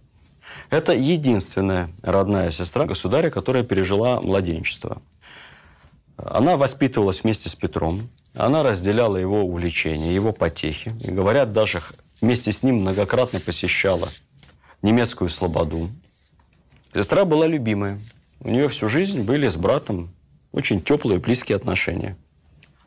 это 0.69 0.93
единственная 0.93 1.89
родная 2.01 2.51
сестра 2.51 2.85
государя, 2.85 3.29
которая 3.29 3.63
пережила 3.63 4.21
младенчество. 4.21 5.01
Она 6.17 6.57
воспитывалась 6.57 7.23
вместе 7.23 7.49
с 7.49 7.55
Петром, 7.55 8.09
она 8.33 8.63
разделяла 8.63 9.17
его 9.17 9.43
увлечения, 9.43 10.13
его 10.13 10.31
потехи. 10.31 10.93
И, 11.01 11.11
говорят, 11.11 11.53
даже 11.53 11.81
вместе 12.21 12.51
с 12.51 12.63
ним 12.63 12.81
многократно 12.81 13.39
посещала 13.39 14.09
немецкую 14.81 15.29
слободу. 15.29 15.89
Сестра 16.93 17.25
была 17.25 17.47
любимая. 17.47 17.99
У 18.39 18.49
нее 18.49 18.69
всю 18.69 18.87
жизнь 18.87 19.21
были 19.21 19.49
с 19.49 19.57
братом 19.57 20.09
очень 20.51 20.81
теплые, 20.81 21.19
близкие 21.19 21.55
отношения. 21.55 22.17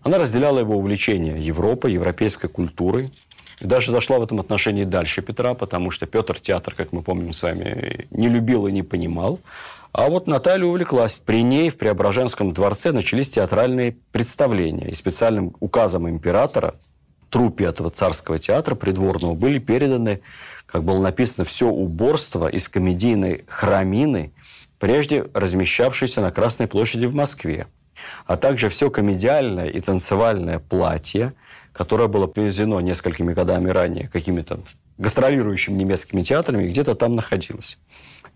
Она 0.03 0.19
разделяла 0.19 0.59
его 0.59 0.77
увлечение 0.77 1.45
Европой, 1.45 1.93
европейской 1.93 2.49
культурой. 2.49 3.13
И 3.63 3.67
даже 3.67 3.93
зашла 3.93 4.19
в 4.19 4.25
этом 4.25 4.41
отношении 4.41 4.83
дальше 4.83 5.23
Петра, 5.23 5.55
потому 5.55 5.93
что 5.93 6.07
Петр 6.07 6.41
театр, 6.41 6.75
как 6.75 6.91
мы 6.93 7.03
помним 7.03 7.33
с 7.33 7.45
вами, 7.45 8.09
не 8.11 8.29
любил 8.29 8.67
и 8.67 8.73
не 8.73 8.83
понимал. 8.83 9.39
А 9.93 10.09
вот 10.09 10.27
Наталья 10.27 10.67
увлеклась. 10.67 11.23
При 11.25 11.45
ней 11.45 11.71
в 11.71 11.79
Преображенском 11.79 12.53
дворце 12.53 12.91
начались 12.91 13.31
театральные 13.31 13.97
представления. 14.11 14.89
И 14.89 14.95
специальным 14.95 15.55
указом 15.61 16.09
императора 16.11 16.75
трупе 17.31 17.67
этого 17.67 17.91
царского 17.91 18.41
театра 18.41 18.75
придворного 18.75 19.35
были 19.35 19.61
переданы, 19.61 20.23
как 20.67 20.83
было 20.83 21.01
написано, 21.01 21.45
все 21.45 21.69
уборство 21.69 22.49
из 22.49 22.69
комедийной 22.69 23.45
храмины, 23.47 24.33
прежде 24.81 25.27
размещавшейся 25.35 26.21
на 26.21 26.33
Красной 26.33 26.67
площади 26.67 27.07
в 27.07 27.15
Москве, 27.15 27.69
а 28.27 28.37
также 28.37 28.69
все 28.69 28.91
комедиальное 28.91 29.69
и 29.69 29.79
танцевальное 29.79 30.59
платье, 30.59 31.33
которое 31.73 32.09
было 32.09 32.27
привезено 32.27 32.79
несколькими 32.81 33.33
годами 33.33 33.71
ранее 33.71 34.09
какими-то 34.09 34.61
гастролирующими 34.99 35.75
немецкими 35.77 36.23
театрами, 36.23 36.69
где-то 36.69 36.95
там 36.95 37.13
находилось. 37.13 37.79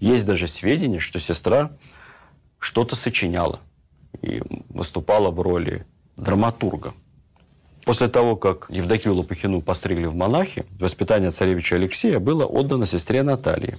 Есть 0.00 0.26
даже 0.26 0.48
сведения, 0.48 0.98
что 0.98 1.18
сестра 1.18 1.70
что-то 2.58 2.96
сочиняла 2.96 3.60
и 4.22 4.42
выступала 4.68 5.30
в 5.30 5.40
роли 5.40 5.86
драматурга. 6.16 6.94
После 7.84 8.08
того, 8.08 8.34
как 8.34 8.66
Евдокию 8.68 9.14
Лопухину 9.14 9.62
постригли 9.62 10.06
в 10.06 10.14
монахи, 10.14 10.66
воспитание 10.80 11.30
царевича 11.30 11.76
Алексея 11.76 12.18
было 12.18 12.44
отдано 12.44 12.84
сестре 12.84 13.22
Наталье. 13.22 13.78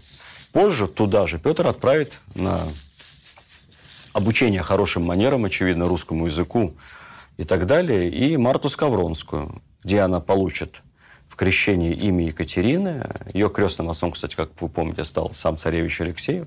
Позже 0.54 0.88
туда 0.88 1.28
же 1.28 1.40
Петр 1.40 1.68
отправит 1.68 2.20
на 2.34 2.70
обучение 4.14 4.64
хорошим 4.64 5.04
манерам, 5.04 5.44
очевидно, 5.44 5.88
русскому 5.88 6.28
языку 6.28 6.76
и 7.38 7.44
так 7.44 7.66
далее, 7.66 8.10
и 8.10 8.36
Марту 8.38 8.70
Скавронскую, 8.70 9.62
где 9.84 10.02
она 10.02 10.20
получит 10.20 10.82
в 11.28 11.36
крещении 11.36 11.94
имя 11.94 12.26
Екатерины. 12.26 13.08
Ее 13.34 13.50
крестным 13.50 13.90
отцом, 13.90 14.12
кстати, 14.12 14.36
как 14.36 14.50
вы 14.60 14.70
помните, 14.70 15.04
стал 15.04 15.34
сам 15.34 15.58
царевич 15.58 16.02
Алексей, 16.02 16.46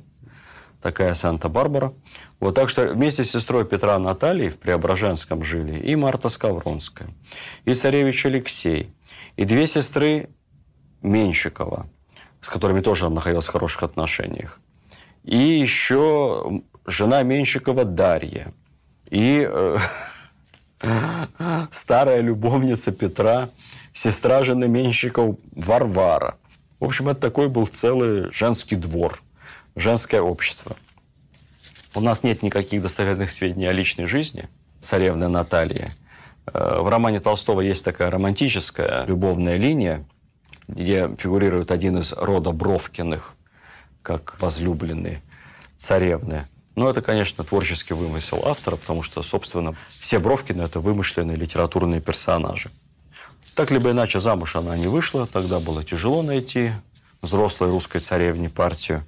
такая 0.82 1.14
Санта-Барбара. 1.14 1.92
Вот 2.40 2.54
так 2.54 2.68
что 2.68 2.86
вместе 2.86 3.24
с 3.24 3.30
сестрой 3.30 3.64
Петра 3.64 3.98
Натальей 3.98 4.50
в 4.50 4.58
Преображенском 4.58 5.42
жили 5.42 5.78
и 5.78 5.96
Марта 5.96 6.28
Скавронская, 6.28 7.08
и 7.64 7.74
царевич 7.74 8.26
Алексей, 8.26 8.90
и 9.36 9.44
две 9.44 9.66
сестры 9.66 10.28
Менщикова– 11.02 11.88
с 12.40 12.48
которыми 12.48 12.80
тоже 12.80 13.06
он 13.06 13.14
находился 13.14 13.50
в 13.50 13.52
хороших 13.52 13.82
отношениях. 13.82 14.60
И 15.24 15.36
еще 15.36 16.62
жена 16.86 17.22
Менщикова 17.22 17.84
Дарья. 17.84 18.52
И 19.10 19.46
э, 19.48 19.76
старая 21.70 22.20
любовница 22.20 22.92
Петра, 22.92 23.50
сестра 23.92 24.44
жены 24.44 24.68
Менщикова 24.68 25.36
Варвара. 25.52 26.36
В 26.78 26.84
общем, 26.84 27.08
это 27.08 27.20
такой 27.20 27.48
был 27.48 27.66
целый 27.66 28.32
женский 28.32 28.76
двор, 28.76 29.20
женское 29.76 30.22
общество. 30.22 30.76
У 31.94 32.00
нас 32.00 32.22
нет 32.22 32.42
никаких 32.42 32.82
достоверных 32.82 33.30
сведений 33.30 33.66
о 33.66 33.72
личной 33.72 34.06
жизни 34.06 34.48
царевны 34.80 35.28
Натальи. 35.28 35.88
Э, 36.46 36.80
в 36.80 36.88
романе 36.88 37.20
Толстого 37.20 37.60
есть 37.60 37.84
такая 37.84 38.10
романтическая 38.10 39.04
любовная 39.06 39.56
линия– 39.56 40.04
где 40.70 41.10
фигурирует 41.16 41.70
один 41.70 41.98
из 41.98 42.12
рода 42.12 42.52
Бровкиных, 42.52 43.34
как 44.02 44.40
возлюбленные 44.40 45.20
царевны. 45.76 46.46
Но 46.76 46.88
это, 46.88 47.02
конечно, 47.02 47.44
творческий 47.44 47.94
вымысел 47.94 48.42
автора, 48.44 48.76
потому 48.76 49.02
что, 49.02 49.22
собственно, 49.22 49.74
все 49.98 50.18
Бровкины– 50.18 50.62
это 50.62 50.80
вымышленные 50.80 51.36
литературные 51.36 52.00
персонажи. 52.00 52.70
Так 53.54 53.70
либо 53.70 53.90
иначе 53.90 54.20
замуж 54.20 54.56
она 54.56 54.76
не 54.76 54.86
вышла, 54.86 55.26
тогда 55.26 55.58
было 55.60 55.84
тяжело 55.84 56.22
найти 56.22 56.72
взрослой 57.20 57.70
русской 57.70 57.98
царевне 57.98 58.48
партию. 58.48 59.04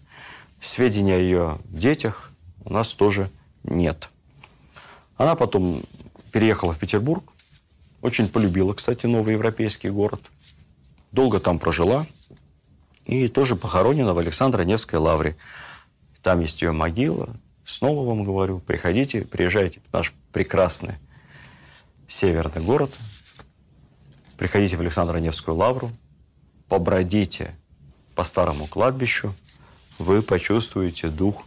Сведения 0.60 1.16
о 1.16 1.18
ее 1.18 1.58
детях 1.64 2.30
у 2.64 2.72
нас 2.72 2.92
тоже 2.92 3.30
нет. 3.64 4.10
Она 5.16 5.34
потом 5.34 5.82
переехала 6.32 6.72
в 6.72 6.78
Петербург, 6.78 7.24
очень 8.00 8.28
полюбила, 8.28 8.72
кстати, 8.74 9.06
новый 9.06 9.34
европейский 9.34 9.88
город. 9.88 10.20
Долго 11.12 11.38
там 11.38 11.58
прожила. 11.58 12.06
И 13.04 13.28
тоже 13.28 13.56
похоронена 13.56 14.14
в 14.14 14.18
Александро-Невской 14.18 14.98
лавре. 14.98 15.36
Там 16.22 16.40
есть 16.40 16.62
ее 16.62 16.72
могила. 16.72 17.28
Снова 17.64 18.06
вам 18.06 18.24
говорю, 18.24 18.58
приходите, 18.58 19.22
приезжайте 19.22 19.80
в 19.80 19.92
наш 19.92 20.12
прекрасный 20.32 20.94
северный 22.08 22.62
город. 22.62 22.96
Приходите 24.36 24.76
в 24.76 24.80
Александро-Невскую 24.80 25.56
лавру, 25.56 25.90
побродите 26.68 27.54
по 28.14 28.24
старому 28.24 28.66
кладбищу, 28.66 29.34
вы 29.98 30.22
почувствуете 30.22 31.08
дух 31.08 31.44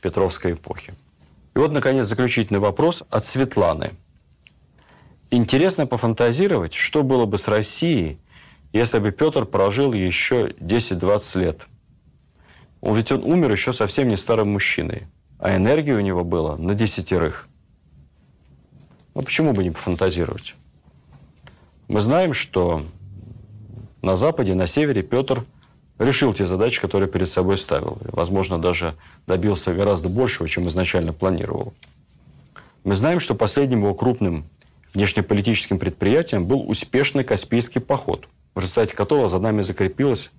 Петровской 0.00 0.52
эпохи. 0.52 0.94
И 1.54 1.58
вот, 1.58 1.72
наконец, 1.72 2.06
заключительный 2.06 2.60
вопрос 2.60 3.04
от 3.10 3.24
Светланы. 3.24 3.92
Интересно 5.30 5.86
пофантазировать, 5.86 6.74
что 6.74 7.02
было 7.02 7.24
бы 7.24 7.38
с 7.38 7.48
Россией, 7.48 8.18
если 8.72 8.98
бы 8.98 9.12
Петр 9.12 9.46
прожил 9.46 9.92
еще 9.92 10.48
10-20 10.58 11.40
лет. 11.40 11.66
Ведь 12.82 13.12
он 13.12 13.22
умер 13.22 13.52
еще 13.52 13.72
совсем 13.72 14.08
не 14.08 14.16
старым 14.16 14.52
мужчиной, 14.52 15.06
а 15.42 15.56
энергии 15.56 15.90
у 15.90 16.00
него 16.00 16.22
было 16.22 16.56
на 16.56 16.72
десятерых. 16.74 17.48
Ну, 19.14 19.22
почему 19.22 19.52
бы 19.52 19.64
не 19.64 19.70
пофантазировать? 19.70 20.54
Мы 21.88 22.00
знаем, 22.00 22.32
что 22.32 22.86
на 24.02 24.14
Западе, 24.14 24.54
на 24.54 24.68
Севере 24.68 25.02
Петр 25.02 25.44
решил 25.98 26.32
те 26.32 26.46
задачи, 26.46 26.80
которые 26.80 27.08
перед 27.08 27.28
собой 27.28 27.58
ставил. 27.58 27.98
Возможно, 28.04 28.60
даже 28.60 28.94
добился 29.26 29.74
гораздо 29.74 30.08
большего, 30.08 30.48
чем 30.48 30.68
изначально 30.68 31.12
планировал. 31.12 31.74
Мы 32.84 32.94
знаем, 32.94 33.18
что 33.18 33.34
последним 33.34 33.80
его 33.80 33.94
крупным 33.94 34.44
внешнеполитическим 34.94 35.80
предприятием 35.80 36.44
был 36.44 36.70
успешный 36.70 37.24
Каспийский 37.24 37.80
поход, 37.80 38.28
в 38.54 38.60
результате 38.60 38.94
которого 38.94 39.28
за 39.28 39.40
нами 39.40 39.62
закрепилось 39.62 40.30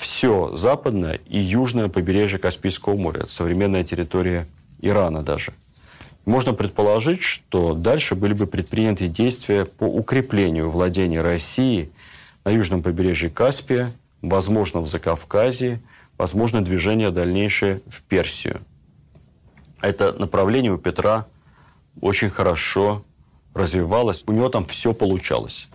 все 0.00 0.56
западное 0.56 1.20
и 1.28 1.38
южное 1.38 1.88
побережье 1.88 2.38
Каспийского 2.38 2.96
моря, 2.96 3.26
современная 3.28 3.84
территория 3.84 4.46
Ирана 4.80 5.22
даже. 5.22 5.52
Можно 6.24 6.54
предположить, 6.54 7.22
что 7.22 7.74
дальше 7.74 8.14
были 8.14 8.34
бы 8.34 8.46
предприняты 8.46 9.08
действия 9.08 9.64
по 9.64 9.84
укреплению 9.84 10.70
владения 10.70 11.20
России 11.20 11.90
на 12.44 12.50
южном 12.50 12.82
побережье 12.82 13.30
Каспия 13.30 13.92
возможно 14.22 14.80
в 14.80 14.86
Закавказье, 14.86 15.80
возможно 16.18 16.62
движение 16.62 17.10
дальнейшее 17.10 17.80
в 17.86 18.02
Персию. 18.02 18.60
Это 19.80 20.12
направление 20.12 20.72
у 20.72 20.78
Петра 20.78 21.26
очень 22.00 22.30
хорошо 22.30 23.04
развивалось, 23.54 24.24
у 24.26 24.32
него 24.32 24.48
там 24.48 24.64
все 24.64 24.92
получалось. 24.94 25.68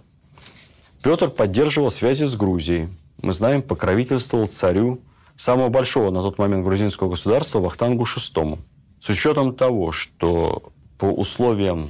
Петр 1.04 1.30
поддерживал 1.30 1.92
связи 1.92 2.24
с 2.24 2.36
Грузией. 2.36 2.90
Мы 3.26 3.34
знаем, 3.34 3.64
покровительствовал 3.64 4.46
царю 4.46 5.02
самого 5.36 5.70
большого 5.70 6.12
на 6.12 6.22
тот 6.22 6.38
момент 6.38 6.64
грузинского 6.64 7.10
государства 7.10 7.60
Вахтангу 7.60 8.04
VI. 8.04 8.60
С 9.00 9.10
учетом 9.10 9.56
того, 9.56 9.92
что 9.92 10.72
по 11.00 11.06
условиям 11.06 11.90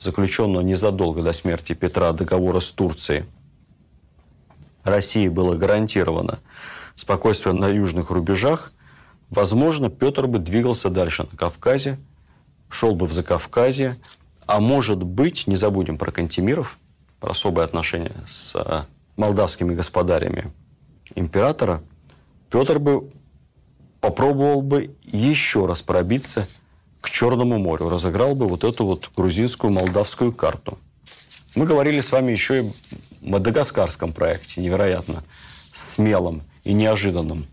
заключенного 0.00 0.62
незадолго 0.62 1.22
до 1.22 1.32
смерти 1.34 1.74
Петра 1.74 2.12
договора 2.12 2.58
с 2.58 2.68
Турцией 2.72 3.26
России 4.82 5.28
было 5.28 5.54
гарантировано 5.54 6.40
спокойствие 6.96 7.54
на 7.54 7.68
южных 7.68 8.10
рубежах, 8.10 8.72
возможно, 9.28 9.88
Петр 9.88 10.26
бы 10.26 10.40
двигался 10.40 10.90
дальше 10.90 11.28
на 11.30 11.38
Кавказе, 11.38 11.96
шел 12.68 12.96
бы 12.96 13.06
в 13.06 13.12
Закавказье, 13.12 13.98
а 14.46 14.58
может 14.58 15.04
быть, 15.04 15.46
не 15.46 15.54
забудем 15.54 15.96
про 15.96 16.10
Кантемиров, 16.10 16.76
про 17.20 17.30
особые 17.30 17.66
отношения 17.66 18.16
с 18.28 18.88
молдавскими 19.20 19.74
господарями 19.74 20.50
императора, 21.14 21.82
Петр 22.50 22.78
бы 22.78 23.12
попробовал 24.00 24.62
бы 24.62 24.96
еще 25.04 25.66
раз 25.66 25.82
пробиться 25.82 26.48
к 27.00 27.10
Черному 27.10 27.58
морю, 27.58 27.88
разыграл 27.88 28.34
бы 28.34 28.48
вот 28.48 28.64
эту 28.64 28.86
вот 28.86 29.10
грузинскую 29.14 29.72
молдавскую 29.72 30.32
карту. 30.32 30.78
Мы 31.54 31.66
говорили 31.66 32.00
с 32.00 32.12
вами 32.12 32.32
еще 32.32 32.62
и 32.62 32.72
мадагаскарском 33.20 34.12
проекте, 34.12 34.62
невероятно 34.62 35.22
смелом 35.72 36.42
и 36.64 36.72
неожиданном 36.72 37.46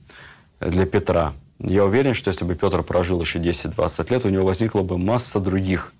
для 0.60 0.86
Петра. 0.86 1.34
Я 1.60 1.86
уверен, 1.86 2.14
что 2.14 2.30
если 2.30 2.46
бы 2.46 2.56
Петр 2.56 2.82
прожил 2.84 3.20
еще 3.20 3.40
10-20 3.40 4.12
лет, 4.14 4.26
у 4.26 4.30
него 4.30 4.46
возникла 4.46 4.84
бы 4.84 4.98
масса 4.98 5.40
других, 5.40 5.94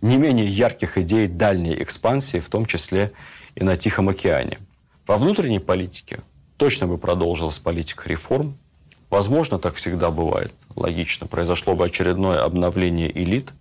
не 0.00 0.16
менее 0.16 0.48
ярких 0.48 0.98
идей 0.98 1.28
дальней 1.28 1.80
экспансии, 1.80 2.40
в 2.40 2.48
том 2.48 2.66
числе 2.66 3.12
и 3.54 3.62
на 3.62 3.76
Тихом 3.76 4.08
океане. 4.08 4.58
Во 5.06 5.16
внутренней 5.16 5.58
политике 5.58 6.20
точно 6.56 6.86
бы 6.86 6.98
продолжилась 6.98 7.58
политика 7.58 8.08
реформ. 8.08 8.56
Возможно, 9.10 9.58
так 9.58 9.74
всегда 9.74 10.10
бывает, 10.10 10.52
логично, 10.74 11.26
произошло 11.26 11.74
бы 11.74 11.84
очередное 11.84 12.42
обновление 12.42 13.10
элит. 13.16 13.52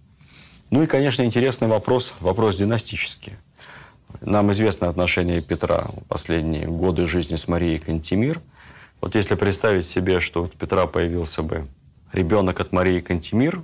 Ну 0.70 0.84
и, 0.84 0.88
конечно, 0.88 1.24
интересный 1.24 1.68
вопрос, 1.68 2.14
вопрос 2.20 2.56
династический– 2.58 3.34
нам 4.20 4.52
известно 4.52 4.90
отношение 4.90 5.42
Петра 5.42 5.88
последние 6.08 6.68
годы 6.68 7.08
жизни 7.08 7.36
с 7.36 7.48
Марией 7.48 7.80
Кантемир. 7.80 8.42
Вот 9.00 9.16
если 9.16 9.36
представить 9.36 9.86
себе, 9.86 10.20
что 10.20 10.44
у 10.44 10.48
Петра 10.48 10.86
появился 10.86 11.42
бы 11.42 11.68
ребенок 12.12 12.60
от 12.60 12.72
Марии 12.72 13.00
Кантемир, 13.00 13.62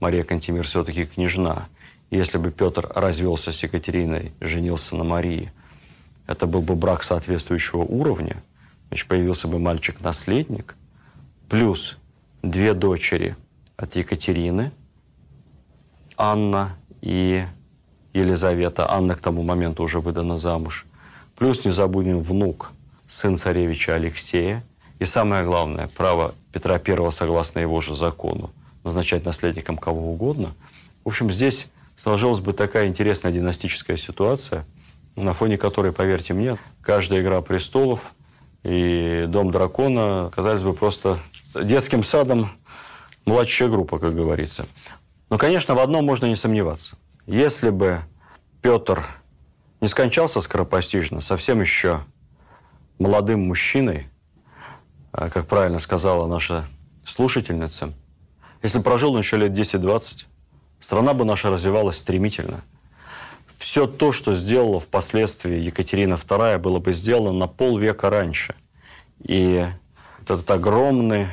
Мария 0.00 0.24
Кантемир 0.24 0.64
все-таки 0.64 1.06
княжна, 1.06 1.68
если 2.10 2.36
бы 2.38 2.50
Петр 2.50 2.90
развелся 2.94 3.52
с 3.52 3.62
Екатериной, 3.62 4.32
женился 4.40 4.96
на 4.96 5.04
Марии, 5.04 5.52
это 6.26 6.46
был 6.46 6.62
бы 6.62 6.74
брак 6.74 7.02
соответствующего 7.02 7.82
уровня, 7.82 8.36
значит, 8.88 9.08
появился 9.08 9.48
бы 9.48 9.58
мальчик-наследник, 9.58 10.74
плюс 11.48 11.98
две 12.42 12.74
дочери 12.74 13.36
от 13.76 13.96
Екатерины, 13.96 14.72
Анна 16.16 16.76
и 17.00 17.44
Елизавета, 18.12 18.90
Анна 18.90 19.14
к 19.14 19.20
тому 19.20 19.42
моменту 19.42 19.82
уже 19.82 20.00
выдана 20.00 20.38
замуж. 20.38 20.86
Плюс 21.36 21.64
не 21.64 21.70
забудем 21.70 22.20
внук, 22.20 22.72
сын 23.06 23.36
царевича 23.36 23.94
Алексея. 23.94 24.64
И 24.98 25.04
самое 25.04 25.44
главное, 25.44 25.88
право 25.88 26.34
Петра 26.52 26.80
I, 26.84 27.12
согласно 27.12 27.58
его 27.58 27.82
же 27.82 27.94
закону, 27.94 28.50
назначать 28.82 29.26
наследником 29.26 29.76
кого 29.76 30.12
угодно. 30.12 30.54
В 31.04 31.08
общем, 31.08 31.30
здесь 31.30 31.68
сложилась 31.96 32.40
бы 32.40 32.54
такая 32.54 32.88
интересная 32.88 33.32
династическая 33.32 33.98
ситуация, 33.98 34.64
на 35.16 35.32
фоне 35.32 35.58
которой, 35.58 35.92
поверьте 35.92 36.34
мне, 36.34 36.58
каждая 36.82 37.20
«Игра 37.22 37.40
престолов» 37.40 38.00
и 38.62 39.24
«Дом 39.28 39.50
дракона» 39.50 40.30
казались 40.34 40.62
бы 40.62 40.72
просто 40.72 41.18
детским 41.54 42.02
садом 42.02 42.50
младшая 43.24 43.68
группа, 43.68 43.98
как 43.98 44.14
говорится. 44.14 44.66
Но, 45.30 45.38
конечно, 45.38 45.74
в 45.74 45.80
одном 45.80 46.04
можно 46.04 46.26
не 46.26 46.36
сомневаться. 46.36 46.96
Если 47.26 47.70
бы 47.70 48.00
Петр 48.62 49.04
не 49.80 49.88
скончался 49.88 50.40
скоропостижно, 50.40 51.20
совсем 51.20 51.60
еще 51.60 52.04
молодым 52.98 53.46
мужчиной, 53.46 54.08
а, 55.12 55.28
как 55.30 55.46
правильно 55.46 55.78
сказала 55.78 56.26
наша 56.26 56.66
слушательница, 57.04 57.92
если 58.62 58.80
прожил 58.80 59.12
он 59.12 59.18
еще 59.18 59.36
лет 59.36 59.52
10-20, 59.52 60.26
страна 60.80 61.14
бы 61.14 61.24
наша 61.24 61.50
развивалась 61.50 61.98
стремительно. 61.98 62.62
Все 63.56 63.86
то, 63.86 64.12
что 64.12 64.34
сделала 64.34 64.80
впоследствии 64.80 65.58
Екатерина 65.58 66.14
II, 66.14 66.58
было 66.58 66.78
бы 66.78 66.92
сделано 66.92 67.32
на 67.32 67.46
полвека 67.46 68.10
раньше. 68.10 68.54
И 69.20 69.66
этот 70.22 70.50
огромный 70.50 71.28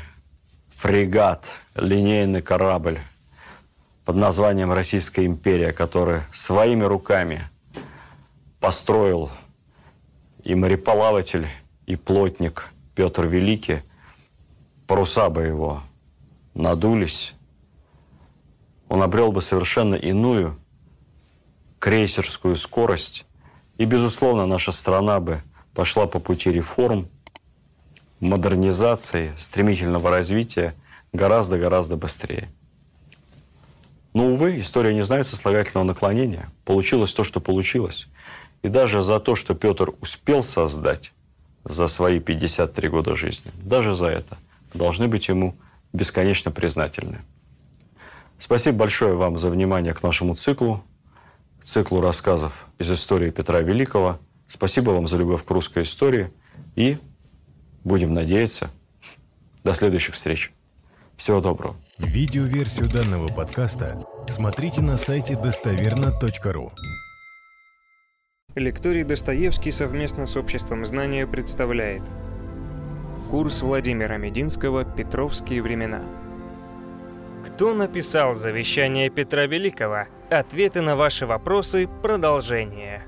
фрегат, 0.69 1.51
линейный 1.75 2.41
корабль, 2.41 2.99
под 4.05 4.15
названием 4.15 4.71
Российская 4.71 5.25
империя, 5.25 5.71
который 5.71 6.21
своими 6.33 6.83
руками 6.83 7.41
построил 8.59 9.29
и 10.43 10.55
мореплаватель, 10.55 11.47
и 11.85 11.95
плотник 11.95 12.69
Петр 12.95 13.27
Великий, 13.27 13.81
паруса 14.87 15.29
бы 15.29 15.43
его 15.43 15.81
надулись, 16.53 17.33
он 18.89 19.01
обрел 19.01 19.31
бы 19.31 19.41
совершенно 19.41 19.95
иную 19.95 20.59
крейсерскую 21.83 22.55
скорость, 22.55 23.25
и, 23.77 23.83
безусловно, 23.83 24.45
наша 24.45 24.71
страна 24.71 25.19
бы 25.19 25.41
пошла 25.73 26.07
по 26.07 26.19
пути 26.19 26.49
реформ, 26.49 27.09
модернизации, 28.21 29.33
стремительного 29.37 30.09
развития 30.09 30.75
гораздо-гораздо 31.11 31.97
быстрее. 31.97 32.47
Но, 34.13 34.27
увы, 34.27 34.61
история 34.61 34.93
не 34.93 35.03
знает 35.03 35.27
сослагательного 35.27 35.83
наклонения. 35.83 36.49
Получилось 36.63 37.11
то, 37.11 37.25
что 37.25 37.41
получилось. 37.41 38.07
И 38.61 38.69
даже 38.69 39.01
за 39.01 39.19
то, 39.19 39.35
что 39.35 39.53
Петр 39.53 39.91
успел 39.99 40.41
создать 40.41 41.11
за 41.65 41.87
свои 41.87 42.21
53 42.21 42.87
года 42.87 43.13
жизни, 43.13 43.51
даже 43.61 43.93
за 43.93 44.07
это 44.07 44.37
должны 44.73 45.09
быть 45.09 45.27
ему 45.27 45.53
бесконечно 45.91 46.49
признательны. 46.49 47.19
Спасибо 48.39 48.77
большое 48.77 49.15
вам 49.15 49.37
за 49.37 49.49
внимание 49.49 49.93
к 49.93 50.01
нашему 50.01 50.35
циклу, 50.35 50.81
циклу 51.63 52.01
рассказов 52.01 52.67
из 52.79 52.91
истории 52.91 53.31
Петра 53.31 53.61
Великого. 53.61 54.19
Спасибо 54.47 54.91
вам 54.91 55.07
за 55.07 55.17
любовь 55.17 55.43
к 55.43 55.49
русской 55.51 55.83
истории. 55.83 56.31
И 56.75 56.97
будем 57.83 58.13
надеяться, 58.13 58.69
до 59.63 59.73
следующих 59.73 60.15
встреч. 60.15 60.51
Всего 61.15 61.39
доброго. 61.39 61.75
Видеоверсию 61.99 62.89
данного 62.89 63.27
подкаста 63.27 64.03
смотрите 64.27 64.81
на 64.81 64.97
сайте 64.97 65.35
достоверно.ру. 65.35 66.71
Лекторий 68.55 69.03
Достоевский 69.03 69.71
совместно 69.71 70.25
с 70.25 70.35
Обществом 70.37 70.85
знания 70.85 71.25
представляет 71.25 72.03
Курс 73.31 73.61
Владимира 73.61 74.17
Мединского 74.17 74.85
«Петровские 74.85 75.63
времена». 75.63 76.03
Кто 77.53 77.75
написал 77.75 78.33
завещание 78.33 79.11
Петра 79.11 79.45
Великого? 79.45 80.07
Ответы 80.31 80.81
на 80.81 80.95
ваши 80.95 81.27
вопросы. 81.27 81.87
Продолжение. 82.01 83.05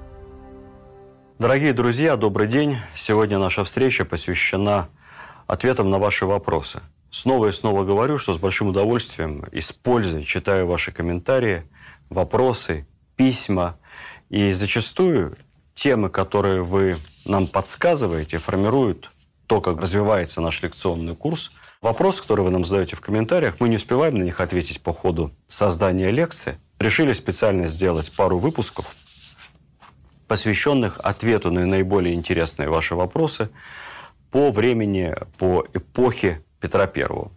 Дорогие 1.39 1.73
друзья, 1.73 2.15
добрый 2.15 2.47
день. 2.47 2.77
Сегодня 2.95 3.39
наша 3.39 3.63
встреча 3.63 4.05
посвящена 4.05 4.87
ответам 5.47 5.89
на 5.89 5.97
ваши 5.97 6.27
вопросы. 6.27 6.83
Снова 7.09 7.47
и 7.47 7.51
снова 7.51 7.83
говорю, 7.83 8.19
что 8.19 8.35
с 8.35 8.37
большим 8.37 8.67
удовольствием 8.67 9.43
и 9.51 9.61
с 9.61 9.71
пользой 9.73 10.23
читаю 10.23 10.67
ваши 10.67 10.91
комментарии, 10.91 11.63
вопросы, 12.11 12.85
письма. 13.15 13.79
И 14.29 14.53
зачастую 14.53 15.35
темы, 15.73 16.09
которые 16.09 16.61
вы 16.61 16.97
нам 17.25 17.47
подсказываете, 17.47 18.37
формируют 18.37 19.09
то, 19.47 19.59
как 19.59 19.81
развивается 19.81 20.39
наш 20.39 20.61
лекционный 20.61 21.15
курс. 21.15 21.51
Вопросы, 21.85 22.23
которые 22.23 22.45
вы 22.45 22.51
нам 22.51 22.65
задаете 22.65 22.95
в 22.95 23.01
комментариях, 23.01 23.59
мы 23.59 23.69
не 23.69 23.75
успеваем 23.75 24.17
на 24.17 24.23
них 24.23 24.39
ответить 24.39 24.81
по 24.81 24.91
ходу 24.91 25.31
создания 25.45 26.09
лекции. 26.09 26.57
Решили 26.79 27.13
специально 27.13 27.67
сделать 27.67 28.11
пару 28.11 28.39
выпусков, 28.39 28.95
посвященных 30.27 30.99
ответу 31.03 31.51
на 31.51 31.63
наиболее 31.67 32.15
интересные 32.15 32.69
ваши 32.69 32.95
вопросы 32.95 33.51
по 34.31 34.49
времени, 34.49 35.15
по 35.37 35.63
эпохе 35.75 36.43
Петра 36.59 36.87
Первого. 36.87 37.31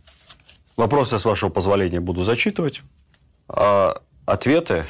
Вопросы, 0.79 1.19
с 1.19 1.27
вашего 1.27 1.51
позволения, 1.51 2.01
буду 2.01 2.23
зачитывать, 2.23 2.81
а 3.49 4.01
ответы, 4.25 4.87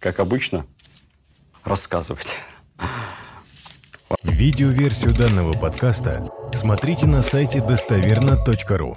как 0.00 0.18
обычно, 0.18 0.66
рассказывать. 1.62 2.34
Видеоверсию 4.24 5.14
данного 5.14 5.52
подкаста 5.52 6.26
смотрите 6.54 7.06
на 7.06 7.22
сайте 7.22 7.60
достоверно.ру. 7.60 8.96